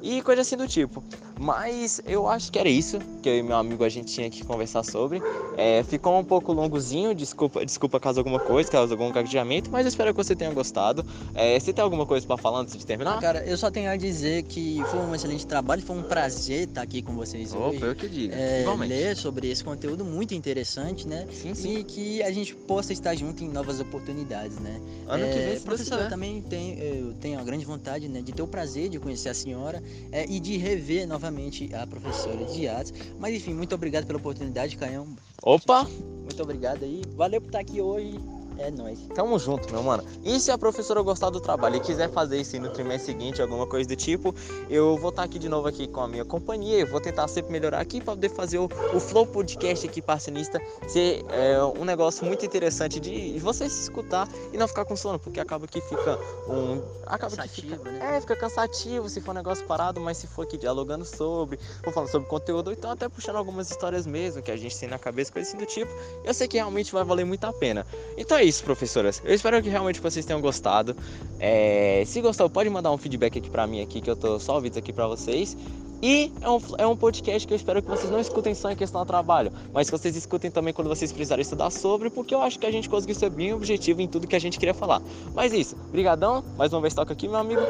e 0.00 0.22
coisa 0.22 0.42
assim 0.42 0.56
do 0.56 0.66
tipo. 0.66 1.02
Mas 1.38 2.00
eu 2.04 2.28
acho 2.28 2.50
que 2.50 2.58
era 2.58 2.68
isso 2.68 2.98
que 3.22 3.28
eu 3.28 3.38
e 3.38 3.42
meu 3.42 3.56
amigo 3.56 3.84
a 3.84 3.88
gente 3.88 4.12
tinha 4.12 4.28
que 4.28 4.44
conversar 4.44 4.82
sobre. 4.82 5.22
É, 5.56 5.82
ficou 5.84 6.18
um 6.18 6.24
pouco 6.24 6.52
longozinho, 6.52 7.14
desculpa, 7.14 7.64
desculpa 7.64 8.00
caso 8.00 8.18
alguma 8.18 8.40
coisa, 8.40 8.70
caso 8.70 8.92
algum 8.92 9.10
gaguejamento, 9.12 9.70
mas 9.70 9.86
eu 9.86 9.88
espero 9.88 10.12
que 10.12 10.16
você 10.16 10.34
tenha 10.34 10.52
gostado. 10.52 11.04
É, 11.34 11.58
você 11.58 11.72
tem 11.72 11.82
alguma 11.82 12.06
coisa 12.06 12.26
para 12.26 12.36
falar 12.36 12.60
antes 12.60 12.76
de 12.76 12.84
terminar? 12.84 13.20
Cara, 13.20 13.44
eu 13.44 13.56
só 13.56 13.70
tenho 13.70 13.90
a 13.90 13.96
dizer 13.96 14.42
que 14.44 14.82
foi 14.90 15.00
um 15.00 15.14
excelente 15.14 15.46
trabalho, 15.46 15.80
foi 15.82 15.96
um 15.96 16.02
prazer 16.02 16.68
estar 16.68 16.82
aqui 16.82 17.02
com 17.02 17.14
vocês 17.14 17.52
Opa, 17.54 17.68
hoje. 17.68 17.82
eu 17.82 17.94
que 17.94 18.08
digo. 18.08 18.34
É, 18.34 18.64
ler 18.86 19.16
sobre 19.16 19.48
esse 19.48 19.62
conteúdo 19.62 20.04
muito 20.04 20.34
interessante, 20.34 21.06
né? 21.06 21.26
Sim, 21.32 21.54
sim. 21.54 21.78
E 21.78 21.84
que 21.84 22.22
a 22.22 22.32
gente 22.32 22.54
possa 22.54 22.92
estar 22.92 23.14
junto 23.14 23.44
em 23.44 23.48
novas 23.48 23.80
oportunidades, 23.80 24.58
né? 24.58 24.80
Ano 25.06 25.24
é, 25.24 25.32
que 25.32 25.38
vem, 25.38 25.58
se 25.58 25.64
professor, 25.64 26.00
eu 26.00 26.08
também 26.08 26.42
tenho, 26.42 26.78
eu 26.78 27.14
tenho 27.14 27.38
a 27.38 27.44
grande 27.44 27.64
vontade, 27.64 28.08
né, 28.08 28.20
de 28.20 28.32
ter 28.32 28.42
o 28.42 28.46
prazer 28.46 28.88
de 28.88 28.98
conhecer 28.98 29.28
a 29.28 29.34
senhora 29.34 29.82
é, 30.12 30.24
e 30.28 30.40
de 30.40 30.56
rever 30.56 31.06
novamente 31.06 31.74
a 31.74 31.86
professora 31.86 32.44
de 32.44 32.68
artes. 32.68 32.92
Mas 33.18 33.34
enfim, 33.34 33.54
muito 33.54 33.74
obrigado 33.74 34.06
pela 34.06 34.18
oportunidade, 34.18 34.76
Caião. 34.76 35.06
Opa! 35.42 35.84
Muito 35.84 36.42
obrigado 36.42 36.84
aí. 36.84 37.02
Valeu 37.14 37.40
por 37.40 37.48
estar 37.48 37.60
aqui 37.60 37.80
hoje. 37.80 38.18
É 38.58 38.70
nóis. 38.70 38.98
Tamo 39.14 39.38
junto, 39.38 39.72
meu 39.72 39.82
mano. 39.82 40.04
E 40.24 40.38
se 40.40 40.50
a 40.50 40.58
professora 40.58 41.00
gostar 41.00 41.30
do 41.30 41.40
trabalho 41.40 41.76
e 41.76 41.80
quiser 41.80 42.10
fazer 42.10 42.40
isso 42.40 42.58
no 42.60 42.70
trimestre 42.70 43.12
seguinte, 43.12 43.40
alguma 43.40 43.66
coisa 43.66 43.88
do 43.88 43.94
tipo, 43.94 44.34
eu 44.68 44.96
vou 44.96 45.10
estar 45.10 45.22
aqui 45.22 45.38
de 45.38 45.48
novo 45.48 45.68
aqui 45.68 45.86
com 45.86 46.00
a 46.00 46.08
minha 46.08 46.24
companhia. 46.24 46.80
Eu 46.80 46.86
vou 46.88 47.00
tentar 47.00 47.28
sempre 47.28 47.52
melhorar 47.52 47.80
aqui 47.80 48.00
para 48.00 48.14
poder 48.14 48.30
fazer 48.30 48.58
o, 48.58 48.68
o 48.92 49.00
Flow 49.00 49.26
Podcast 49.26 49.86
aqui, 49.86 50.02
parcinista, 50.02 50.60
ser 50.88 51.24
é, 51.30 51.62
um 51.62 51.84
negócio 51.84 52.26
muito 52.26 52.44
interessante 52.44 52.98
de 52.98 53.38
você 53.38 53.68
se 53.70 53.82
escutar 53.82 54.28
e 54.52 54.56
não 54.56 54.66
ficar 54.66 54.84
com 54.84 54.96
sono, 54.96 55.18
porque 55.18 55.38
acaba 55.38 55.66
que 55.68 55.80
fica 55.80 56.18
um. 56.48 56.82
Acaba 57.06 57.36
cansativo, 57.36 57.54
que 57.54 57.76
fica, 57.78 57.90
né? 57.90 58.16
É, 58.16 58.20
fica 58.20 58.36
cansativo 58.36 59.08
se 59.08 59.20
for 59.20 59.30
um 59.30 59.34
negócio 59.34 59.64
parado, 59.66 60.00
mas 60.00 60.16
se 60.16 60.26
for 60.26 60.42
aqui 60.42 60.58
dialogando 60.58 61.04
sobre, 61.04 61.60
ou 61.86 61.92
falando 61.92 62.10
sobre 62.10 62.28
conteúdo, 62.28 62.68
ou 62.68 62.72
então 62.72 62.90
até 62.90 63.08
puxando 63.08 63.36
algumas 63.36 63.70
histórias 63.70 64.04
mesmo 64.04 64.42
que 64.42 64.50
a 64.50 64.56
gente 64.56 64.76
tem 64.76 64.88
na 64.88 64.98
cabeça, 64.98 65.32
coisa 65.32 65.48
assim 65.48 65.58
do 65.58 65.66
tipo, 65.66 65.90
eu 66.24 66.34
sei 66.34 66.48
que 66.48 66.56
realmente 66.56 66.92
vai 66.92 67.04
valer 67.04 67.24
muito 67.24 67.44
a 67.44 67.52
pena. 67.52 67.86
Então 68.16 68.36
é 68.36 68.47
isso, 68.48 68.64
professoras. 68.64 69.22
Eu 69.24 69.34
espero 69.34 69.62
que 69.62 69.68
realmente 69.68 70.00
vocês 70.00 70.24
tenham 70.24 70.40
gostado. 70.40 70.96
É, 71.38 72.02
se 72.06 72.20
gostou, 72.20 72.48
pode 72.48 72.70
mandar 72.70 72.90
um 72.90 72.98
feedback 72.98 73.38
aqui 73.38 73.50
pra 73.50 73.66
mim 73.66 73.82
aqui, 73.82 74.00
que 74.00 74.10
eu 74.10 74.16
tô 74.16 74.40
só 74.40 74.54
ouvindo 74.54 74.78
aqui 74.78 74.92
pra 74.92 75.06
vocês. 75.06 75.56
E 76.00 76.32
é 76.40 76.48
um, 76.48 76.60
é 76.78 76.86
um 76.86 76.96
podcast 76.96 77.46
que 77.46 77.52
eu 77.52 77.56
espero 77.56 77.82
que 77.82 77.88
vocês 77.88 78.10
não 78.10 78.20
escutem 78.20 78.54
só 78.54 78.70
em 78.70 78.76
questão 78.76 79.00
do 79.02 79.06
trabalho, 79.06 79.50
mas 79.72 79.90
que 79.90 79.98
vocês 79.98 80.14
escutem 80.14 80.50
também 80.50 80.72
quando 80.72 80.86
vocês 80.86 81.10
precisarem 81.10 81.42
estudar 81.42 81.70
sobre, 81.70 82.08
porque 82.08 82.32
eu 82.32 82.40
acho 82.40 82.58
que 82.58 82.66
a 82.66 82.70
gente 82.70 82.88
conseguiu 82.88 83.16
ser 83.16 83.30
bem 83.30 83.52
objetivo 83.52 84.00
em 84.00 84.06
tudo 84.06 84.26
que 84.26 84.36
a 84.36 84.38
gente 84.38 84.58
queria 84.58 84.74
falar. 84.74 85.02
Mas 85.34 85.52
isso, 85.52 85.76
brigadão, 85.90 86.44
mais 86.56 86.72
uma 86.72 86.80
vez 86.80 86.94
toca 86.94 87.12
aqui, 87.12 87.26
meu 87.26 87.38
amigo. 87.38 87.62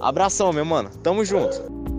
Abração, 0.00 0.52
meu 0.52 0.64
mano. 0.64 0.90
Tamo 1.02 1.24
junto. 1.24 1.97